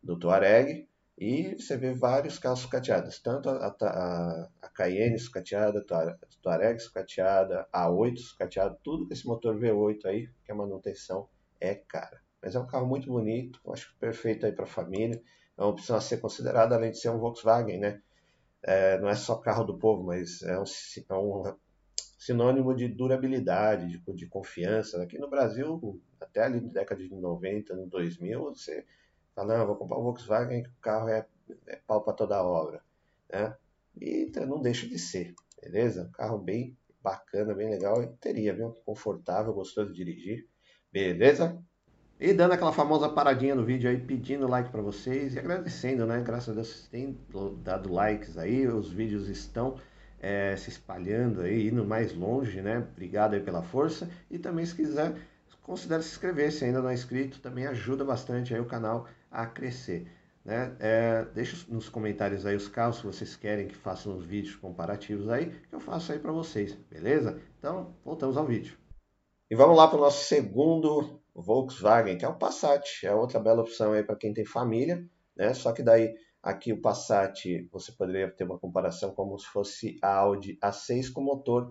do 0.00 0.16
Touareg, 0.16 0.88
e 1.20 1.54
você 1.54 1.76
vê 1.76 1.92
vários 1.92 2.38
carros 2.38 2.60
sucateados, 2.60 3.18
tanto 3.18 3.50
a, 3.50 3.76
a, 3.78 4.48
a 4.62 4.68
Cayenne 4.70 5.18
sucateada, 5.18 5.84
a 5.90 6.16
Touareg 6.40 6.80
sucateada, 6.80 7.68
a 7.70 7.90
8 7.90 8.18
sucateada, 8.18 8.78
tudo 8.82 9.06
com 9.06 9.12
esse 9.12 9.26
motor 9.26 9.54
V8 9.54 10.06
aí, 10.06 10.30
que 10.42 10.50
a 10.50 10.54
manutenção 10.54 11.28
é 11.60 11.74
cara. 11.74 12.22
Mas 12.40 12.54
é 12.54 12.58
um 12.58 12.66
carro 12.66 12.86
muito 12.86 13.06
bonito, 13.06 13.60
acho 13.70 13.94
perfeito 14.00 14.46
aí 14.46 14.52
para 14.52 14.64
a 14.64 14.66
família, 14.66 15.22
é 15.58 15.62
uma 15.62 15.68
opção 15.68 15.94
a 15.94 16.00
ser 16.00 16.22
considerada, 16.22 16.74
além 16.74 16.90
de 16.90 16.98
ser 16.98 17.10
um 17.10 17.18
Volkswagen, 17.18 17.78
né? 17.78 18.00
É, 18.62 18.98
não 18.98 19.08
é 19.08 19.14
só 19.14 19.36
carro 19.36 19.64
do 19.64 19.78
povo, 19.78 20.04
mas 20.04 20.40
é 20.42 20.58
um, 20.58 20.64
é 21.10 21.14
um 21.14 21.54
sinônimo 22.18 22.74
de 22.74 22.88
durabilidade, 22.88 23.88
de, 23.88 24.14
de, 24.14 24.26
confiança. 24.26 25.02
Aqui 25.02 25.18
no 25.18 25.28
Brasil, 25.28 26.00
até 26.18 26.44
ali 26.44 26.62
na 26.62 26.72
década 26.72 27.02
de 27.02 27.14
90, 27.14 27.74
no 27.74 27.86
2000, 27.86 28.42
você 28.42 28.86
Fala, 29.40 29.56
não, 29.56 29.66
vou 29.66 29.76
comprar 29.76 29.98
um 29.98 30.02
Volkswagen 30.02 30.62
que 30.62 30.68
o 30.68 30.82
carro 30.82 31.08
é, 31.08 31.26
é 31.66 31.76
pau 31.86 32.02
para 32.02 32.12
toda 32.12 32.42
obra. 32.42 32.82
Né? 33.32 33.56
E 33.98 34.24
então, 34.28 34.44
não 34.44 34.60
deixa 34.60 34.86
de 34.86 34.98
ser, 34.98 35.34
beleza? 35.62 36.08
Um 36.08 36.12
carro 36.12 36.38
bem 36.38 36.76
bacana, 37.02 37.54
bem 37.54 37.70
legal. 37.70 38.02
E 38.02 38.06
teria, 38.20 38.54
viu? 38.54 38.72
Confortável, 38.84 39.54
gostoso 39.54 39.92
de 39.92 39.96
dirigir. 39.96 40.46
Beleza? 40.92 41.58
E 42.20 42.34
dando 42.34 42.52
aquela 42.52 42.72
famosa 42.72 43.08
paradinha 43.08 43.54
no 43.54 43.64
vídeo 43.64 43.88
aí, 43.88 43.98
pedindo 43.98 44.46
like 44.46 44.68
para 44.68 44.82
vocês 44.82 45.34
e 45.34 45.38
agradecendo, 45.38 46.04
né? 46.04 46.20
Graças 46.20 46.50
a 46.50 46.52
Deus 46.52 46.68
vocês 46.68 46.88
têm 46.88 47.18
dado 47.62 47.90
likes 47.90 48.36
aí, 48.36 48.66
os 48.66 48.92
vídeos 48.92 49.26
estão 49.26 49.80
é, 50.20 50.54
se 50.54 50.68
espalhando 50.68 51.40
aí, 51.40 51.68
indo 51.68 51.82
mais 51.82 52.12
longe, 52.12 52.60
né? 52.60 52.86
Obrigado 52.92 53.32
aí 53.32 53.40
pela 53.40 53.62
força. 53.62 54.06
E 54.30 54.38
também 54.38 54.66
se 54.66 54.74
quiser, 54.74 55.14
considere 55.62 56.02
se 56.02 56.10
inscrever, 56.10 56.52
se 56.52 56.66
ainda 56.66 56.82
não 56.82 56.90
é 56.90 56.94
inscrito, 56.94 57.40
também 57.40 57.66
ajuda 57.66 58.04
bastante 58.04 58.52
aí 58.52 58.60
o 58.60 58.66
canal 58.66 59.08
a 59.30 59.46
crescer. 59.46 60.06
Né? 60.44 60.74
É, 60.80 61.24
deixa 61.34 61.66
nos 61.68 61.88
comentários 61.88 62.46
aí 62.46 62.56
os 62.56 62.68
carros 62.68 63.00
que 63.00 63.06
vocês 63.06 63.36
querem 63.36 63.68
que 63.68 63.76
façam 63.76 64.16
os 64.16 64.24
vídeos 64.24 64.56
comparativos 64.56 65.28
aí, 65.28 65.50
que 65.50 65.74
eu 65.74 65.80
faço 65.80 66.12
aí 66.12 66.18
para 66.18 66.32
vocês, 66.32 66.74
beleza? 66.90 67.40
Então, 67.58 67.94
voltamos 68.04 68.36
ao 68.36 68.46
vídeo. 68.46 68.76
E 69.50 69.54
vamos 69.54 69.76
lá 69.76 69.86
para 69.86 69.98
o 69.98 70.02
nosso 70.02 70.24
segundo 70.24 71.20
Volkswagen, 71.34 72.16
que 72.16 72.24
é 72.24 72.28
o 72.28 72.38
Passat. 72.38 73.04
É 73.04 73.14
outra 73.14 73.38
bela 73.38 73.62
opção 73.62 73.92
aí 73.92 74.02
para 74.02 74.16
quem 74.16 74.32
tem 74.32 74.44
família, 74.44 75.04
né? 75.36 75.52
Só 75.54 75.72
que 75.72 75.82
daí 75.82 76.14
Aqui 76.42 76.72
o 76.72 76.80
Passat, 76.80 77.68
você 77.70 77.92
poderia 77.92 78.30
ter 78.30 78.44
uma 78.44 78.58
comparação 78.58 79.14
como 79.14 79.38
se 79.38 79.46
fosse 79.46 79.98
a 80.00 80.14
Audi 80.14 80.58
A6 80.62 81.12
com 81.12 81.20
motor 81.20 81.70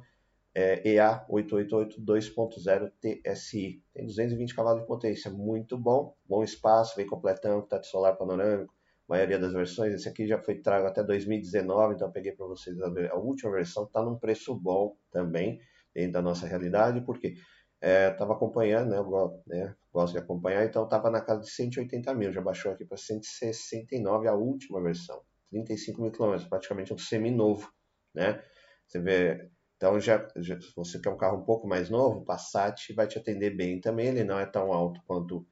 é, 0.60 0.84
EA888 0.84 1.96
2.0 2.04 2.92
TSI. 3.00 3.82
Tem 3.94 4.06
220 4.06 4.54
cavalos 4.54 4.82
de 4.82 4.88
potência, 4.88 5.32
muito 5.32 5.78
bom, 5.78 6.14
bom 6.28 6.44
espaço, 6.44 6.98
vem 6.98 7.08
completão, 7.08 7.62
teto 7.62 7.88
solar 7.88 8.18
panorâmico, 8.18 8.74
maioria 9.08 9.40
das 9.40 9.54
versões. 9.54 9.94
Esse 9.94 10.10
aqui 10.10 10.28
já 10.28 10.38
foi 10.38 10.56
trago 10.56 10.86
até 10.86 11.02
2019, 11.02 11.96
então 11.96 12.10
eu 12.10 12.12
peguei 12.12 12.34
para 12.34 12.46
vocês 12.46 12.78
a, 12.82 13.16
última 13.16 13.52
versão, 13.54 13.86
está 13.86 14.04
num 14.04 14.20
preço 14.20 14.54
bom 14.54 14.98
também, 15.10 15.62
dentro 15.96 16.12
da 16.14 16.22
nossa 16.22 16.46
realidade, 16.46 17.00
porque 17.06 17.36
estava 17.82 18.34
é, 18.34 18.36
acompanhando, 18.36 18.90
né, 18.90 18.98
eu 18.98 19.42
né, 19.48 19.76
gosto 19.94 20.12
de 20.12 20.20
acompanhar, 20.20 20.66
então 20.66 20.84
estava 20.84 21.10
na 21.10 21.22
casa 21.22 21.40
de 21.40 21.52
180 21.52 22.14
mil, 22.16 22.34
já 22.34 22.42
baixou 22.42 22.74
aqui 22.74 22.84
para 22.84 22.98
169 22.98 24.28
a 24.28 24.34
última 24.34 24.82
versão, 24.82 25.22
35 25.52 26.02
mil 26.02 26.12
quilômetros, 26.12 26.50
praticamente 26.50 26.94
um 26.94 26.98
semi-novo, 26.98 27.72
né? 28.14 28.44
Você 28.86 29.00
vê 29.00 29.50
então, 29.80 29.98
já, 29.98 30.28
já, 30.36 30.60
se 30.60 30.76
você 30.76 31.00
quer 31.00 31.10
um 31.10 31.16
carro 31.16 31.38
um 31.38 31.46
pouco 31.46 31.66
mais 31.66 31.90
novo, 31.90 32.20
o 32.20 32.26
Passat 32.26 32.94
vai 32.94 33.08
te 33.08 33.18
atender 33.18 33.56
bem 33.56 33.80
também. 33.80 34.08
Ele 34.08 34.26
não 34.26 34.38
é 34.38 34.46
tão 34.46 34.74
alto 34.74 35.02
quanto 35.08 35.48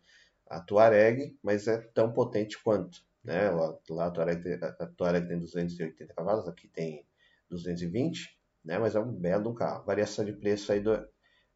a 0.45 0.59
Touareg, 0.59 1.37
mas 1.41 1.65
é 1.65 1.77
tão 1.77 2.11
potente 2.11 2.61
quanto. 2.61 2.99
Né? 3.23 3.49
Lá, 3.49 3.77
lá 3.89 4.07
a, 4.07 4.11
Touareg, 4.11 4.59
a 4.61 4.85
Touareg 4.85 5.29
tem 5.29 5.39
280 5.39 6.13
cavalos, 6.13 6.45
aqui 6.45 6.67
tem 6.67 7.07
220, 7.49 8.37
né? 8.65 8.77
mas 8.77 8.95
é 8.95 8.99
um 8.99 9.13
belo 9.13 9.53
carro. 9.53 9.85
Variação 9.85 10.25
de 10.25 10.33
preço 10.33 10.73
aí 10.73 10.81
do, 10.81 10.91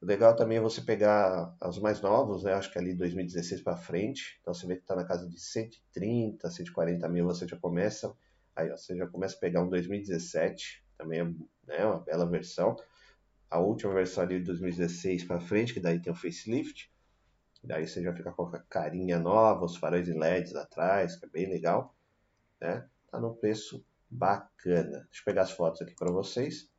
o 0.01 0.06
legal 0.06 0.34
também 0.34 0.58
é 0.58 0.62
você 0.62 0.80
pegar 0.80 1.54
os 1.68 1.78
mais 1.78 2.00
novos, 2.00 2.44
né? 2.44 2.54
Acho 2.54 2.72
que 2.72 2.80
ali 2.80 2.96
2016 2.96 3.63
para 3.63 3.75
frente. 3.75 4.40
Então 4.40 4.54
você 4.54 4.66
vê 4.66 4.78
que 4.78 4.84
está 4.84 4.96
na 4.96 5.04
casa 5.04 5.28
de 5.28 5.38
130, 5.38 6.50
140 6.50 7.10
mil, 7.10 7.25
você 7.25 7.46
já 7.46 7.58
começa. 7.58 8.16
Aí 8.56 8.72
ó, 8.72 8.78
você 8.78 8.96
já 8.96 9.08
começa 9.08 9.36
a 9.36 9.40
pegar 9.40 9.62
um 9.62 9.68
2017 9.68 10.82
também 11.01 11.20
é 11.20 11.34
né, 11.72 11.86
uma 11.86 12.00
bela 12.00 12.25
versão. 12.25 12.75
A 13.50 13.60
última 13.60 13.94
versão 13.94 14.24
ali 14.24 14.40
de 14.40 14.46
2016 14.46 15.25
para 15.25 15.40
frente, 15.40 15.74
que 15.74 15.80
daí 15.80 16.00
tem 16.00 16.12
o 16.12 16.16
facelift. 16.16 16.92
Daí 17.63 17.88
você 17.88 18.01
já 18.01 18.13
fica 18.13 18.32
com 18.32 18.44
a 18.44 18.60
carinha 18.60 19.20
nova, 19.20 19.66
os 19.66 19.75
faróis 19.75 20.08
em 20.08 20.18
LEDs 20.18 20.56
atrás, 20.56 21.16
que 21.16 21.25
é 21.25 21.30
bem 21.30 21.50
legal. 21.50 21.96
Né? 22.60 22.88
Tá 23.10 23.20
num 23.20 23.34
preço 23.34 23.86
bacana. 24.10 25.06
Deixa 25.06 25.22
eu 25.22 25.25
pegar 25.25 25.44
as 25.44 25.51
fotos 25.51 25.82
aqui 25.82 25.94
para 25.96 26.12
vocês. 26.12 26.70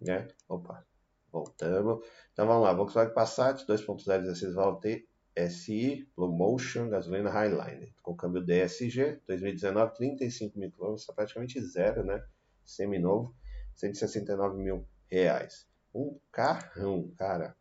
Né? 0.00 0.28
Opa, 0.48 0.84
voltamos. 1.32 2.04
Então 2.32 2.46
vamos 2.46 2.62
lá, 2.62 2.72
Volkswagen 2.72 3.14
Passat 3.14 3.64
2.0 3.66 4.22
16 4.22 4.54
VLT 4.54 5.08
SI 5.48 6.08
Blue 6.16 6.32
Motion 6.32 6.88
gasolina 6.88 7.30
Highline 7.30 7.94
com 8.02 8.16
câmbio 8.16 8.44
DSG 8.44 9.20
2019 9.26 9.94
35 9.94 10.58
mil 10.58 10.72
km, 10.72 10.96
praticamente 11.14 11.60
zero, 11.60 12.04
né? 12.04 12.22
Semi 12.64 12.98
novo. 12.98 13.34
169 13.80 14.58
mil 14.58 14.86
reais. 15.10 15.66
Um 15.94 16.18
carrão, 16.30 17.10
cara. 17.16 17.56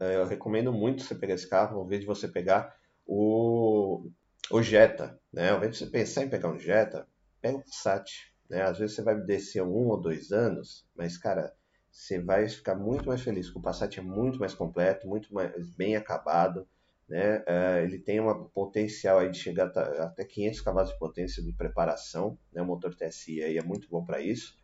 Eu 0.00 0.26
recomendo 0.26 0.72
muito 0.72 1.02
você 1.02 1.14
pegar 1.14 1.34
esse 1.34 1.48
carro, 1.48 1.78
ao 1.78 1.86
invés 1.86 2.02
de 2.02 2.06
você 2.06 2.28
pegar 2.28 2.76
o, 3.06 4.08
o 4.50 4.62
Jetta, 4.62 5.18
né? 5.32 5.50
Ao 5.50 5.56
invés 5.56 5.72
de 5.72 5.78
você 5.78 5.86
pensar 5.86 6.24
em 6.24 6.28
pegar 6.28 6.50
um 6.50 6.58
Jetta, 6.58 7.06
pega 7.40 7.56
um 7.56 7.62
Passat, 7.62 8.32
né? 8.48 8.62
Às 8.62 8.78
vezes 8.78 8.94
você 8.96 9.02
vai 9.02 9.18
descer 9.20 9.62
um 9.62 9.88
ou 9.88 10.00
dois 10.00 10.30
anos, 10.30 10.86
mas, 10.94 11.16
cara, 11.16 11.52
você 11.90 12.20
vai 12.20 12.48
ficar 12.48 12.74
muito 12.74 13.06
mais 13.08 13.22
feliz, 13.22 13.48
o 13.54 13.60
Passat 13.60 13.98
é 13.98 14.02
muito 14.02 14.38
mais 14.38 14.54
completo, 14.54 15.08
muito 15.08 15.32
mais 15.34 15.70
bem 15.70 15.96
acabado, 15.96 16.68
né? 17.08 17.42
É, 17.46 17.82
ele 17.82 17.98
tem 17.98 18.20
um 18.20 18.44
potencial 18.44 19.18
aí 19.18 19.30
de 19.30 19.38
chegar 19.38 19.66
até 19.66 20.24
500 20.24 20.60
cavalos 20.60 20.90
de 20.90 20.98
potência 20.98 21.42
de 21.42 21.52
preparação, 21.52 22.38
né? 22.52 22.62
O 22.62 22.66
motor 22.66 22.94
TSI 22.94 23.42
aí 23.42 23.58
é 23.58 23.62
muito 23.62 23.88
bom 23.88 24.04
para 24.04 24.20
isso. 24.20 24.61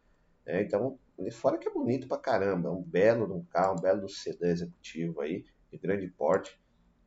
É, 0.49 0.63
então, 0.63 0.99
fora 1.31 1.59
que 1.59 1.69
é 1.69 1.71
bonito 1.71 2.09
pra 2.09 2.17
caramba, 2.17 2.71
é 2.71 2.73
um 2.73 2.83
belo 2.83 3.37
um 3.37 3.45
carro, 3.45 3.77
um 3.79 3.83
belo 3.83 4.09
sedã 4.09 4.49
executivo 4.49 5.21
aí, 5.21 5.45
de 5.71 5.77
grande 5.77 6.09
porte. 6.09 6.59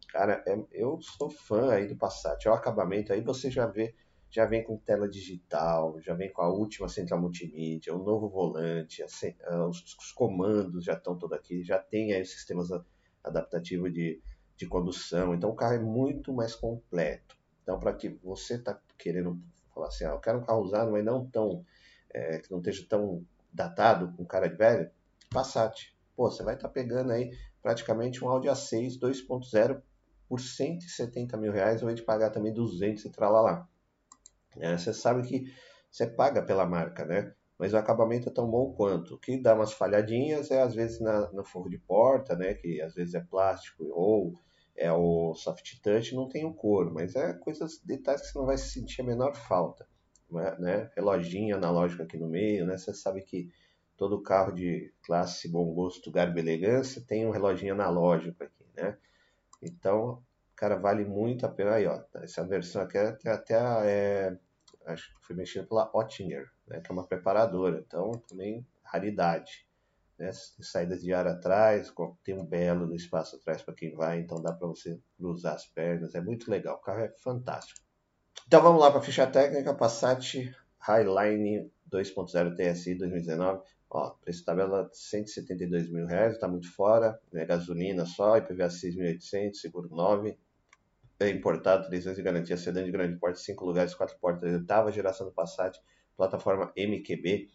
Cara, 0.10 0.43
é, 0.48 0.55
eu 0.71 1.01
sou 1.01 1.27
fã 1.27 1.71
aí 1.71 1.88
do 1.88 1.95
Passat. 1.95 2.45
É 2.45 2.51
o 2.51 2.53
acabamento 2.53 3.12
aí, 3.12 3.19
você 3.19 3.50
já 3.50 3.65
vê, 3.65 3.95
já 4.29 4.45
vem 4.45 4.63
com 4.63 4.77
tela 4.77 5.10
digital, 5.10 6.00
já 6.01 6.13
vem 6.13 6.31
com 6.31 6.43
a 6.43 6.50
última 6.50 6.88
central 6.88 7.19
multimídia, 7.19 7.95
o 7.95 8.03
novo 8.03 8.29
volante, 8.29 9.03
os, 9.03 9.95
os, 9.98 10.12
comandos 10.12 10.86
já 10.86 10.93
estão 10.93 11.17
todos 11.17 11.36
aqui, 11.36 11.63
já 11.63 11.79
tem 11.79 12.13
aí 12.13 12.21
os 12.21 12.29
sistemas 12.29 12.69
adaptativos 13.24 13.91
de, 13.91 14.21
de 14.55 14.67
condução. 14.67 15.33
Então 15.33 15.50
o 15.50 15.55
carro 15.55 15.74
é 15.74 15.79
muito 15.79 16.31
mais 16.31 16.53
completo. 16.53 17.36
Então, 17.63 17.79
para 17.79 17.93
que 17.93 18.10
você 18.24 18.55
está 18.55 18.79
querendo 19.00 19.41
falar 19.74 19.88
assim, 19.88 20.05
ah, 20.05 20.10
eu 20.12 20.19
quero 20.19 20.38
um 20.38 20.43
carro 20.43 20.62
usado, 20.62 20.91
mas 20.91 21.03
não 21.03 21.25
tão 21.25 21.65
é, 22.13 22.39
que 22.39 22.51
não 22.51 22.59
esteja 22.59 22.85
tão 22.87 23.25
datado, 23.51 24.13
com 24.15 24.25
cara 24.25 24.47
de 24.47 24.55
velho, 24.55 24.89
Passat. 25.29 25.95
Pô, 26.15 26.29
você 26.29 26.43
vai 26.43 26.55
estar 26.55 26.67
tá 26.67 26.73
pegando 26.73 27.11
aí 27.11 27.31
praticamente 27.61 28.23
um 28.23 28.29
Audi 28.29 28.47
A6 28.47 28.99
2.0 28.99 29.81
por 30.27 30.39
170 30.39 31.37
mil 31.37 31.51
reais, 31.51 31.81
ou 31.81 31.93
de 31.93 32.01
pagar 32.01 32.29
também 32.29 32.53
200 32.53 33.05
e 33.05 33.09
tralalá. 33.09 33.67
É, 34.57 34.77
você 34.77 34.93
sabe 34.93 35.27
que 35.27 35.45
você 35.89 36.07
paga 36.07 36.41
pela 36.41 36.65
marca, 36.65 37.05
né? 37.05 37.33
Mas 37.57 37.73
o 37.73 37.77
acabamento 37.77 38.29
é 38.29 38.31
tão 38.31 38.49
bom 38.49 38.73
quanto. 38.73 39.15
O 39.15 39.19
que 39.19 39.37
dá 39.37 39.53
umas 39.53 39.71
falhadinhas 39.71 40.49
é 40.51 40.61
às 40.61 40.73
vezes 40.73 40.99
na, 40.99 41.31
no 41.31 41.43
forro 41.43 41.69
de 41.69 41.77
porta, 41.77 42.35
né? 42.35 42.53
Que 42.53 42.81
às 42.81 42.93
vezes 42.93 43.13
é 43.13 43.21
plástico 43.21 43.85
ou 43.91 44.33
é 44.75 44.91
o 44.91 45.33
soft 45.35 45.79
touch, 45.81 46.15
não 46.15 46.27
tem 46.27 46.45
o 46.45 46.53
couro, 46.53 46.91
mas 46.93 47.15
é 47.15 47.33
coisas, 47.33 47.79
detalhes 47.83 48.21
que 48.21 48.27
você 48.29 48.39
não 48.39 48.45
vai 48.45 48.57
sentir 48.57 49.01
a 49.01 49.05
menor 49.05 49.35
falta 49.35 49.85
né? 50.31 50.89
Reloginho 50.95 51.55
analógico 51.55 52.03
aqui 52.03 52.17
no 52.17 52.27
meio, 52.27 52.65
né? 52.65 52.77
Você 52.77 52.93
sabe 52.93 53.21
que 53.21 53.51
todo 53.97 54.21
carro 54.21 54.51
de 54.51 54.93
classe 55.03 55.47
bom 55.47 55.73
gosto, 55.73 56.11
garbo 56.11 56.38
e 56.38 56.41
elegância 56.41 57.03
tem 57.05 57.27
um 57.27 57.31
reloginho 57.31 57.73
analógico 57.73 58.43
aqui, 58.43 58.65
né? 58.75 58.97
Então, 59.61 60.23
cara, 60.55 60.75
vale 60.75 61.05
muito 61.05 61.45
a 61.45 61.50
pena 61.50 61.75
aí, 61.75 61.85
ó. 61.85 62.01
Essa 62.15 62.43
versão 62.45 62.81
aqui 62.81 62.97
é 62.97 63.17
até 63.29 63.55
é, 63.85 64.38
acho 64.85 65.13
que 65.15 65.25
foi 65.25 65.35
mexida 65.35 65.65
pela 65.65 65.91
Oettinger, 65.93 66.50
né? 66.67 66.81
Que 66.81 66.91
é 66.91 66.93
uma 66.93 67.05
preparadora. 67.05 67.83
Então, 67.85 68.11
também 68.27 68.65
raridade. 68.83 69.67
Né? 70.17 70.31
Saídas 70.33 71.01
de 71.01 71.13
ar 71.13 71.27
atrás, 71.27 71.93
tem 72.23 72.38
um 72.38 72.45
belo 72.45 72.85
no 72.85 72.95
espaço 72.95 73.35
atrás 73.35 73.61
para 73.61 73.73
quem 73.73 73.95
vai, 73.95 74.19
então 74.19 74.41
dá 74.41 74.53
para 74.53 74.67
você 74.67 75.00
cruzar 75.17 75.55
as 75.55 75.65
pernas. 75.65 76.15
É 76.15 76.21
muito 76.21 76.50
legal. 76.50 76.75
O 76.75 76.81
carro 76.81 77.01
é 77.01 77.09
fantástico. 77.17 77.81
Então 78.51 78.62
vamos 78.62 78.81
lá 78.81 78.91
para 78.91 79.00
a 79.00 79.01
ficha 79.01 79.25
técnica, 79.25 79.74
Passat 79.74 80.53
Highline 80.79 81.72
2.0 81.89 82.53
TSI 82.53 82.96
2019. 82.96 83.62
Ó, 83.89 84.10
preço 84.10 84.43
tabela 84.43 84.89
172 84.91 85.89
mil 85.89 86.05
reais, 86.05 86.34
está 86.34 86.50
muito 86.50 86.70
fora, 86.70 87.17
né, 87.31 87.46
gasolina 87.46 88.05
só, 88.05 88.36
IPVA 88.36 88.67
6.800, 88.67 89.53
seguro 89.53 89.88
9, 89.89 90.38
é 91.22 91.29
importado, 91.29 91.88
3 91.88 92.08
anos 92.08 92.17
de 92.17 92.24
garantia, 92.24 92.58
sedã 92.58 92.84
de 92.84 92.91
grande 92.91 93.17
porte, 93.17 93.39
5 93.39 93.65
lugares, 93.65 93.96
4 93.96 94.20
portas, 94.20 94.51
oitava 94.51 94.91
geração 94.91 95.27
do 95.27 95.31
Passat, 95.31 95.79
plataforma 96.17 96.74
MQB, 96.75 97.48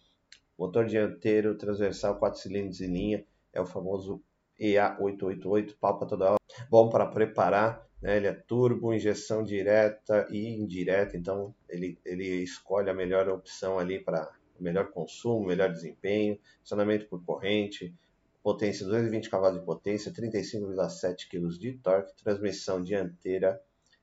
motor 0.58 0.86
dianteiro 0.86 1.58
transversal, 1.58 2.18
4 2.18 2.40
cilindros 2.40 2.80
em 2.80 2.90
linha, 2.90 3.26
é 3.52 3.60
o 3.60 3.66
famoso 3.66 4.22
EA888, 4.58 5.76
pau 5.78 5.98
para 5.98 6.08
toda 6.08 6.24
hora, 6.30 6.40
bom 6.70 6.88
para 6.88 7.04
preparar 7.04 7.85
né? 8.00 8.16
Ele 8.16 8.26
é 8.26 8.32
turbo, 8.32 8.92
injeção 8.92 9.42
direta 9.42 10.26
e 10.30 10.48
indireta, 10.48 11.16
então 11.16 11.54
ele, 11.68 11.98
ele 12.04 12.42
escolhe 12.42 12.90
a 12.90 12.94
melhor 12.94 13.28
opção 13.28 13.78
ali 13.78 13.98
para 13.98 14.30
melhor 14.58 14.90
consumo, 14.90 15.46
melhor 15.46 15.70
desempenho, 15.70 16.38
acionamento 16.64 17.06
por 17.06 17.22
corrente, 17.24 17.94
potência 18.42 18.86
220 18.86 19.28
cavalos 19.28 19.60
de 19.60 19.66
potência, 19.66 20.12
35,7 20.12 21.28
kg 21.28 21.48
de 21.58 21.72
torque, 21.74 22.14
transmissão 22.22 22.82
dianteira, 22.82 23.60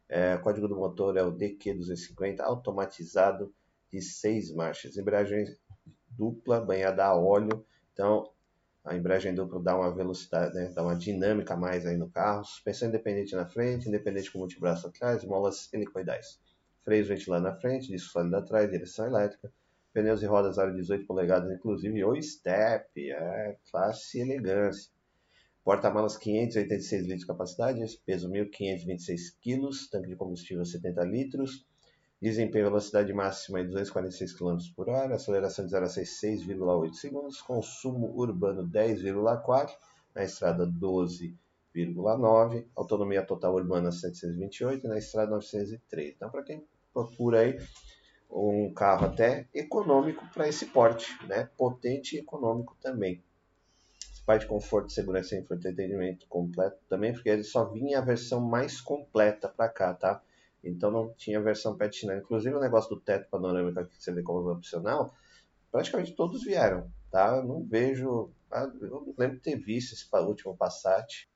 é, 0.07 0.37
código 0.37 0.67
do 0.67 0.75
motor 0.75 1.17
é 1.17 1.23
o 1.23 1.31
DQ250, 1.31 2.41
automatizado 2.41 3.53
de 3.91 4.01
6 4.01 4.53
marchas, 4.53 4.97
embreagem 4.97 5.45
dupla, 6.09 6.61
banhada 6.61 7.05
a 7.05 7.17
óleo, 7.17 7.65
então 7.93 8.29
a 8.83 8.95
embreagem 8.95 9.33
dupla 9.33 9.61
dá 9.61 9.77
uma 9.77 9.93
velocidade, 9.93 10.53
né, 10.53 10.69
dá 10.73 10.83
uma 10.83 10.95
dinâmica 10.95 11.53
a 11.53 11.57
mais 11.57 11.85
aí 11.85 11.95
no 11.95 12.09
carro, 12.09 12.43
suspensão 12.43 12.89
independente 12.89 13.33
na 13.35 13.45
frente, 13.45 13.87
independente 13.87 14.31
com 14.31 14.39
multibraço 14.39 14.87
atrás, 14.87 15.23
molas 15.23 15.71
helicoidais, 15.73 16.39
freios 16.83 17.07
ventilando 17.07 17.43
na 17.43 17.55
frente, 17.55 17.87
disco 17.87 18.11
sólido 18.11 18.35
atrás, 18.35 18.69
direção 18.69 19.05
elétrica, 19.05 19.51
pneus 19.93 20.21
e 20.21 20.25
rodas 20.25 20.59
aro 20.59 20.75
18 20.75 21.05
polegadas, 21.05 21.49
inclusive 21.51 22.03
o 22.03 22.21
step, 22.21 23.11
é 23.11 23.57
classe 23.71 24.17
e 24.17 24.21
elegância. 24.21 24.91
Porta-malas 25.63 26.17
586 26.17 27.03
litros 27.03 27.19
de 27.21 27.27
capacidade, 27.27 28.01
peso 28.05 28.29
1.526 28.29 29.37
kg, 29.41 29.89
tanque 29.89 30.09
de 30.09 30.15
combustível 30.17 30.65
70 30.65 31.03
litros, 31.05 31.65
Desempenho 32.23 32.67
velocidade 32.67 33.11
máxima 33.11 33.61
de 33.61 33.67
246 33.67 34.31
km 34.31 34.57
por 34.77 34.87
hora, 34.87 35.15
aceleração 35.15 35.65
de 35.65 35.71
0 35.71 35.85
a 35.85 35.89
6, 35.89 36.21
6,8 36.21 36.93
segundos, 36.93 37.41
consumo 37.41 38.13
urbano 38.15 38.65
10,4, 38.65 39.71
na 40.15 40.23
estrada 40.23 40.65
12,9, 40.65 42.65
autonomia 42.77 43.25
total 43.25 43.55
urbana 43.55 43.91
728 43.91 44.87
na 44.87 44.97
estrada 44.97 45.31
903. 45.31 46.13
Então, 46.15 46.29
para 46.29 46.43
quem 46.43 46.65
procura 46.93 47.41
aí 47.41 47.59
um 48.31 48.73
carro 48.73 49.07
até 49.07 49.49
econômico 49.53 50.25
para 50.33 50.47
esse 50.47 50.67
porte, 50.67 51.11
né? 51.27 51.49
Potente 51.57 52.15
e 52.15 52.19
econômico 52.19 52.77
também. 52.81 53.21
Parte 54.25 54.43
de 54.43 54.47
conforto, 54.47 54.93
segurança 54.93 55.35
e 55.35 55.39
entretenimento 55.39 56.25
completo 56.29 56.77
também, 56.87 57.11
porque 57.11 57.27
ele 57.27 57.43
só 57.43 57.65
vinha 57.65 57.97
a 57.97 58.01
versão 58.01 58.39
mais 58.39 58.79
completa 58.79 59.49
para 59.49 59.67
cá, 59.67 59.93
tá? 59.93 60.21
Então 60.63 60.89
não 60.89 61.13
tinha 61.13 61.41
versão 61.41 61.77
patinada. 61.77 62.19
Inclusive 62.19 62.55
o 62.55 62.59
negócio 62.59 62.89
do 62.89 63.01
teto 63.01 63.29
panorâmico 63.29 63.79
aqui 63.79 63.97
que 63.97 64.03
você 64.03 64.11
vê 64.13 64.23
como 64.23 64.49
opcional, 64.49 65.13
praticamente 65.71 66.15
todos 66.15 66.43
vieram, 66.43 66.89
tá? 67.11 67.43
Não 67.43 67.63
vejo, 67.63 68.31
ah, 68.51 68.71
eu 68.81 68.89
não 68.89 69.15
lembro 69.17 69.37
de 69.37 69.43
ter 69.43 69.57
visto 69.57 69.93
esse 69.93 70.07
último 70.15 70.55
Passat. 70.55 71.27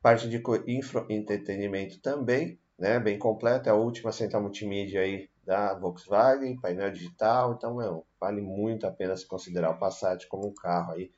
Parte 0.00 0.28
de 0.28 0.40
infra 0.68 1.04
entretenimento 1.10 2.00
também, 2.00 2.60
né? 2.78 3.00
Bem 3.00 3.18
completa, 3.18 3.70
é 3.70 3.72
a 3.72 3.76
última 3.76 4.12
central 4.12 4.42
multimídia 4.42 5.00
aí 5.00 5.28
da 5.44 5.74
Volkswagen, 5.74 6.60
painel 6.60 6.90
digital, 6.90 7.54
então 7.54 7.76
meu, 7.76 8.04
vale 8.20 8.40
muito 8.40 8.86
a 8.86 8.90
pena 8.90 9.16
se 9.16 9.26
considerar 9.26 9.70
o 9.70 9.78
Passat 9.78 10.26
como 10.26 10.48
um 10.48 10.54
carro 10.54 10.92
aí 10.92 11.12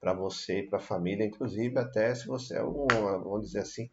para 0.00 0.12
você 0.12 0.60
e 0.60 0.66
para 0.68 0.78
a 0.78 0.82
família, 0.82 1.24
inclusive 1.24 1.78
até 1.78 2.14
se 2.14 2.26
você 2.26 2.56
é 2.56 2.64
um, 2.64 2.86
vamos 3.22 3.46
dizer 3.46 3.60
assim, 3.60 3.90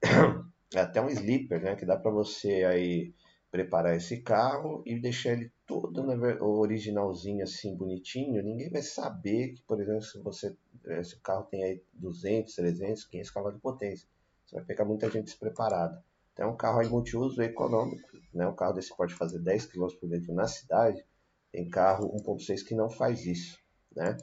até 0.78 1.00
um 1.00 1.08
sleeper, 1.08 1.62
né, 1.62 1.74
que 1.76 1.86
dá 1.86 1.96
para 1.96 2.10
você 2.10 2.64
aí 2.64 3.14
preparar 3.50 3.94
esse 3.96 4.22
carro 4.22 4.82
e 4.86 4.98
deixar 4.98 5.32
ele 5.32 5.52
todo 5.66 6.02
originalzinho 6.40 7.42
assim, 7.42 7.76
bonitinho, 7.76 8.42
ninguém 8.42 8.70
vai 8.70 8.80
saber 8.80 9.52
que, 9.52 9.62
por 9.62 9.80
exemplo, 9.80 10.02
se 10.02 10.18
você 10.20 10.56
se 11.04 11.14
o 11.14 11.20
carro 11.20 11.44
tem 11.44 11.62
aí 11.62 11.82
200, 11.92 12.54
300, 12.54 13.04
500 13.04 13.30
cavalos 13.30 13.56
de 13.56 13.62
potência, 13.62 14.08
você 14.44 14.56
vai 14.56 14.64
pegar 14.64 14.84
muita 14.84 15.08
gente 15.10 15.26
despreparada. 15.26 16.02
Então, 16.32 16.48
é 16.48 16.50
um 16.50 16.56
carro 16.56 16.80
aí 16.80 16.88
multiuso 16.88 17.42
econômico, 17.42 18.08
né? 18.32 18.46
Um 18.46 18.54
carro 18.54 18.72
desse 18.72 18.96
pode 18.96 19.14
fazer 19.14 19.38
10 19.38 19.66
km 19.66 19.86
por 20.00 20.08
litro 20.08 20.34
na 20.34 20.48
cidade. 20.48 21.04
Tem 21.52 21.68
carro 21.68 22.10
1.6 22.16 22.62
que 22.62 22.74
não 22.74 22.88
faz 22.88 23.26
isso, 23.26 23.58
né? 23.94 24.16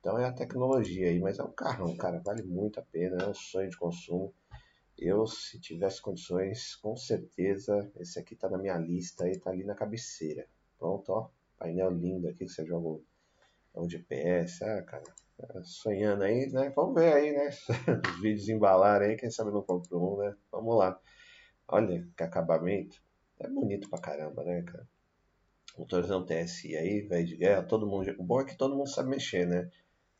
Então 0.00 0.16
é 0.16 0.24
a 0.24 0.32
tecnologia 0.32 1.08
aí, 1.08 1.18
mas 1.18 1.40
é 1.40 1.42
um 1.42 1.50
carrão, 1.50 1.96
cara, 1.96 2.20
vale 2.24 2.44
muito 2.44 2.78
a 2.78 2.82
pena, 2.82 3.24
é 3.24 3.28
um 3.28 3.34
sonho 3.34 3.68
de 3.68 3.76
consumo. 3.76 4.32
Eu, 4.98 5.26
se 5.26 5.60
tivesse 5.60 6.00
condições, 6.00 6.74
com 6.76 6.96
certeza, 6.96 7.90
esse 8.00 8.18
aqui 8.18 8.34
tá 8.34 8.48
na 8.48 8.58
minha 8.58 8.78
lista 8.78 9.24
aí, 9.24 9.38
tá 9.38 9.50
ali 9.50 9.64
na 9.64 9.74
cabeceira. 9.74 10.46
Pronto, 10.78 11.12
ó, 11.12 11.30
painel 11.58 11.90
lindo 11.90 12.28
aqui 12.28 12.44
que 12.46 12.48
você 12.48 12.64
joga 12.66 13.00
o 13.74 13.88
GPS, 13.88 14.64
ah, 14.64 14.82
cara, 14.82 15.04
tá 15.36 15.62
sonhando 15.62 16.24
aí, 16.24 16.50
né? 16.50 16.70
Vamos 16.74 16.94
ver 16.94 17.12
aí, 17.12 17.32
né? 17.32 17.50
Os 18.10 18.20
vídeos 18.22 18.48
embalarem 18.48 19.10
aí, 19.10 19.16
quem 19.16 19.30
sabe 19.30 19.50
não 19.50 19.62
comprou 19.62 20.14
um, 20.14 20.22
né? 20.22 20.34
Vamos 20.50 20.76
lá. 20.78 20.98
Olha 21.68 22.08
que 22.16 22.22
acabamento. 22.22 23.02
É 23.38 23.48
bonito 23.48 23.90
pra 23.90 24.00
caramba, 24.00 24.42
né, 24.44 24.62
cara? 24.62 24.88
Motorzão 25.76 26.24
TSI 26.24 26.74
aí, 26.76 27.02
velho 27.02 27.26
de 27.26 27.36
guerra, 27.36 27.62
todo 27.62 27.86
mundo. 27.86 28.14
O 28.18 28.24
bom 28.24 28.40
é 28.40 28.46
que 28.46 28.56
todo 28.56 28.74
mundo 28.74 28.88
sabe 28.88 29.10
mexer, 29.10 29.46
né? 29.46 29.70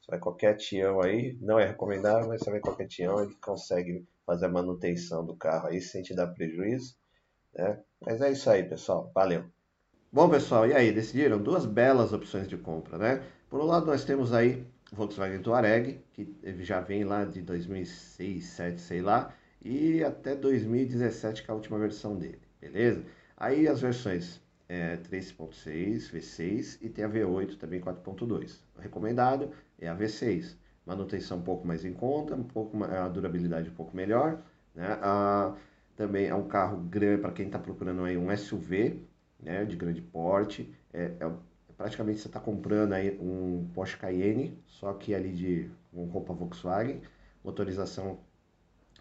Você 0.06 0.12
vai 0.12 0.20
qualquer 0.20 0.56
tião 0.56 1.02
aí, 1.02 1.36
não 1.40 1.58
é 1.58 1.66
recomendável, 1.66 2.28
mas 2.28 2.40
você 2.40 2.50
vai 2.52 2.60
qualquer 2.60 2.86
tião, 2.86 3.20
ele 3.20 3.34
consegue 3.42 4.06
fazer 4.24 4.46
a 4.46 4.48
manutenção 4.48 5.26
do 5.26 5.34
carro 5.36 5.66
aí 5.66 5.80
sem 5.80 6.00
te 6.00 6.14
dar 6.14 6.28
prejuízo, 6.28 6.94
né? 7.52 7.82
Mas 8.00 8.20
é 8.20 8.30
isso 8.30 8.48
aí, 8.48 8.62
pessoal. 8.62 9.10
Valeu. 9.12 9.44
Bom, 10.12 10.30
pessoal, 10.30 10.64
e 10.64 10.72
aí? 10.72 10.92
Decidiram 10.92 11.42
duas 11.42 11.66
belas 11.66 12.12
opções 12.12 12.46
de 12.46 12.56
compra, 12.56 12.96
né? 12.96 13.26
Por 13.50 13.60
um 13.60 13.64
lado, 13.64 13.86
nós 13.86 14.04
temos 14.04 14.32
aí 14.32 14.64
Volkswagen 14.92 15.42
Touareg, 15.42 16.00
que 16.12 16.28
já 16.60 16.80
vem 16.80 17.02
lá 17.02 17.24
de 17.24 17.42
2006, 17.42 18.16
2007, 18.18 18.80
sei 18.80 19.02
lá, 19.02 19.34
e 19.60 20.04
até 20.04 20.36
2017, 20.36 21.42
que 21.42 21.50
é 21.50 21.52
a 21.52 21.56
última 21.56 21.80
versão 21.80 22.16
dele, 22.16 22.40
beleza? 22.60 23.04
Aí 23.36 23.66
as 23.66 23.80
versões 23.80 24.40
é, 24.68 24.96
3.6, 24.98 26.12
V6 26.12 26.78
e 26.80 26.88
tem 26.88 27.04
a 27.04 27.08
V8 27.08 27.58
também 27.58 27.80
4.2. 27.80 28.60
O 28.76 28.80
recomendado 28.80 29.50
é 29.78 29.88
a 29.88 29.96
V6. 29.96 30.56
Manutenção 30.84 31.38
um 31.38 31.42
pouco 31.42 31.66
mais 31.66 31.84
em 31.84 31.92
conta, 31.92 32.34
um 32.34 32.44
pouco 32.44 32.82
a 32.84 33.08
durabilidade 33.08 33.70
um 33.70 33.74
pouco 33.74 33.96
melhor. 33.96 34.40
Né? 34.74 34.86
Ah, 35.02 35.54
também 35.96 36.26
é 36.26 36.34
um 36.34 36.46
carro 36.46 36.76
grande 36.78 37.22
para 37.22 37.32
quem 37.32 37.46
está 37.46 37.58
procurando 37.58 38.04
aí 38.04 38.16
um 38.16 38.34
SUV 38.36 39.02
né, 39.40 39.64
de 39.64 39.76
grande 39.76 40.00
porte. 40.00 40.72
É, 40.92 41.12
é 41.18 41.32
praticamente 41.76 42.20
você 42.20 42.28
está 42.28 42.40
comprando 42.40 42.92
aí 42.92 43.18
um 43.20 43.68
Porsche 43.74 43.96
Cayenne, 43.96 44.58
só 44.66 44.92
que 44.92 45.14
ali 45.14 45.32
de 45.32 45.70
com 45.92 46.04
roupa 46.04 46.32
Volkswagen, 46.32 47.00
motorização 47.42 48.18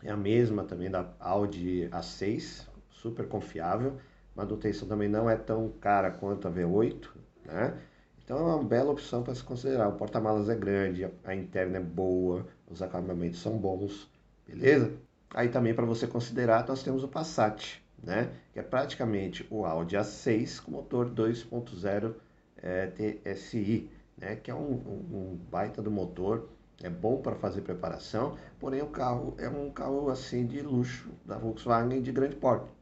é 0.03 0.11
a 0.11 0.17
mesma 0.17 0.63
também 0.63 0.89
da 0.89 1.13
Audi 1.19 1.89
A6, 1.91 2.67
super 2.89 3.27
confiável. 3.27 3.97
Manutenção 4.35 4.87
também 4.87 5.07
não 5.07 5.29
é 5.29 5.35
tão 5.35 5.69
cara 5.79 6.11
quanto 6.11 6.47
a 6.47 6.51
V8, 6.51 7.09
né? 7.45 7.77
Então 8.25 8.39
é 8.39 8.41
uma 8.41 8.63
bela 8.63 8.91
opção 8.91 9.21
para 9.21 9.35
se 9.35 9.43
considerar. 9.43 9.87
O 9.87 9.93
porta-malas 9.93 10.49
é 10.49 10.55
grande, 10.55 11.07
a 11.23 11.35
interna 11.35 11.77
é 11.77 11.79
boa, 11.79 12.47
os 12.67 12.81
acabamentos 12.81 13.39
são 13.39 13.55
bons, 13.55 14.09
beleza? 14.47 14.93
Aí 15.29 15.47
também 15.49 15.75
para 15.75 15.85
você 15.85 16.07
considerar, 16.07 16.67
nós 16.67 16.81
temos 16.81 17.03
o 17.03 17.07
Passat, 17.07 17.83
né? 18.01 18.31
Que 18.51 18.59
é 18.59 18.63
praticamente 18.63 19.45
o 19.51 19.63
Audi 19.63 19.95
A6 19.95 20.59
com 20.59 20.71
motor 20.71 21.07
2.0 21.07 22.15
é, 22.57 22.87
TSI, 22.87 23.91
né? 24.17 24.35
Que 24.37 24.49
é 24.49 24.55
um, 24.55 24.73
um, 24.73 25.39
baita 25.51 25.79
do 25.79 25.91
motor, 25.91 26.49
é 26.81 26.89
bom 26.89 27.21
para 27.21 27.35
fazer 27.35 27.61
preparação, 27.61 28.37
porém 28.59 28.81
o 28.81 28.87
carro 28.87 29.35
é 29.37 29.47
um 29.47 29.69
carro 29.69 30.09
assim 30.09 30.47
de 30.47 30.61
luxo 30.61 31.11
da 31.23 31.37
Volkswagen 31.37 32.01
de 32.01 32.11
grande 32.11 32.35
porte. 32.35 32.74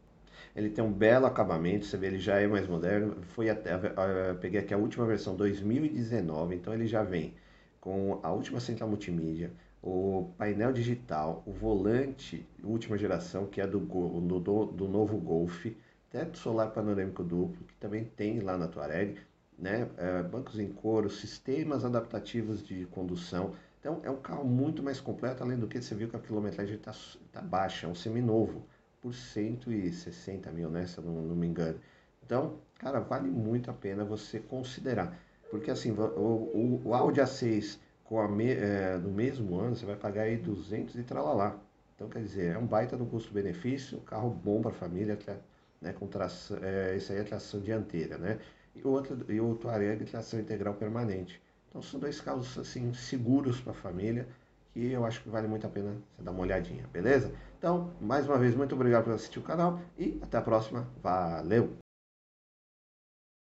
Ele 0.55 0.69
tem 0.69 0.83
um 0.83 0.91
belo 0.91 1.25
acabamento, 1.25 1.85
você 1.85 1.97
vê, 1.97 2.07
ele 2.07 2.19
já 2.19 2.39
é 2.39 2.47
mais 2.47 2.67
moderno. 2.67 3.21
Foi 3.23 3.49
até, 3.49 3.71
peguei 4.39 4.59
aqui 4.59 4.73
a 4.73 4.77
última 4.77 5.05
versão 5.05 5.35
2019, 5.35 6.55
então 6.55 6.73
ele 6.73 6.87
já 6.87 7.03
vem 7.03 7.33
com 7.81 8.19
a 8.23 8.31
última 8.31 8.59
central 8.59 8.87
multimídia, 8.89 9.51
o 9.81 10.31
painel 10.37 10.71
digital, 10.71 11.43
o 11.45 11.51
volante 11.51 12.47
última 12.63 12.97
geração, 12.97 13.45
que 13.45 13.59
é 13.59 13.67
do, 13.67 13.79
do, 13.79 14.65
do 14.67 14.87
novo 14.87 15.17
Golf, 15.17 15.65
teto 16.09 16.37
solar 16.37 16.71
panorâmico 16.71 17.23
duplo, 17.23 17.65
que 17.65 17.75
também 17.75 18.05
tem 18.05 18.39
lá 18.39 18.57
na 18.57 18.67
Touareg, 18.67 19.17
né? 19.57 19.89
É, 19.97 20.23
bancos 20.23 20.59
em 20.59 20.69
couro, 20.69 21.09
sistemas 21.09 21.83
adaptativos 21.83 22.63
de 22.63 22.85
condução, 22.85 23.53
então 23.79 23.99
é 24.03 24.09
um 24.09 24.15
carro 24.21 24.45
muito 24.45 24.81
mais 24.81 25.01
completo, 25.01 25.43
além 25.43 25.57
do 25.57 25.67
que 25.67 25.81
você 25.81 25.93
viu 25.93 26.07
que 26.07 26.15
a 26.15 26.19
quilometragem 26.19 26.75
está 26.75 26.93
tá 27.33 27.41
baixa, 27.41 27.85
é 27.85 27.89
um 27.89 27.95
seminovo, 27.95 28.65
por 29.03 29.13
160 29.13 30.49
mil, 30.51 30.69
né? 30.69 30.87
Se 30.87 30.97
eu 30.97 31.03
não, 31.03 31.21
não 31.21 31.35
me 31.35 31.45
engano. 31.45 31.77
Então, 32.25 32.57
cara, 32.79 33.01
vale 33.01 33.29
muito 33.29 33.69
a 33.69 33.73
pena 33.73 34.05
você 34.05 34.39
considerar. 34.39 35.19
Porque 35.51 35.69
assim, 35.69 35.91
o, 35.91 36.01
o, 36.01 36.81
o 36.85 36.95
Audi 36.95 37.19
A6 37.19 37.77
com 38.05 38.19
a 38.19 38.27
me, 38.27 38.51
é, 38.51 38.97
no 38.97 39.11
mesmo 39.11 39.59
ano, 39.59 39.75
você 39.75 39.85
vai 39.85 39.97
pagar 39.97 40.23
aí 40.23 40.37
200 40.37 40.95
e 40.95 41.03
tralalá. 41.03 41.59
Então, 41.95 42.07
quer 42.09 42.21
dizer, 42.21 42.55
é 42.55 42.57
um 42.57 42.65
baita 42.65 42.95
do 42.97 43.05
custo-benefício, 43.05 43.99
carro 44.01 44.29
bom 44.29 44.61
para 44.61 44.71
família, 44.71 45.17
né, 45.81 45.93
com 45.93 46.07
tração, 46.07 46.57
é, 46.61 46.95
esse 46.95 47.11
aí 47.11 47.19
é 47.19 47.23
tração 47.23 47.59
dianteira, 47.59 48.17
né? 48.17 48.39
E 48.75 48.85
outro, 48.87 49.25
e 49.29 49.39
o 49.39 49.55
Touareg, 49.55 50.05
tração 50.05 50.39
integral 50.39 50.73
permanente. 50.75 51.41
Então 51.69 51.81
são 51.81 51.99
dois 51.99 52.21
carros 52.21 52.57
assim 52.57 52.93
seguros 52.93 53.59
para 53.59 53.71
a 53.71 53.75
família 53.75 54.27
que 54.73 54.91
eu 54.91 55.05
acho 55.05 55.21
que 55.21 55.29
vale 55.29 55.47
muito 55.47 55.67
a 55.67 55.69
pena 55.69 55.95
você 56.15 56.23
dar 56.23 56.31
uma 56.31 56.41
olhadinha, 56.41 56.87
beleza? 56.91 57.31
Então, 57.63 57.91
mais 58.01 58.27
uma 58.27 58.37
vez, 58.37 58.53
muito 58.53 58.75
obrigado 58.75 59.05
por 59.05 59.13
assistir 59.13 59.39
o 59.39 59.41
canal 59.41 59.79
e 59.97 60.19
até 60.21 60.37
a 60.37 60.41
próxima. 60.41 60.85
Valeu! 61.01 61.82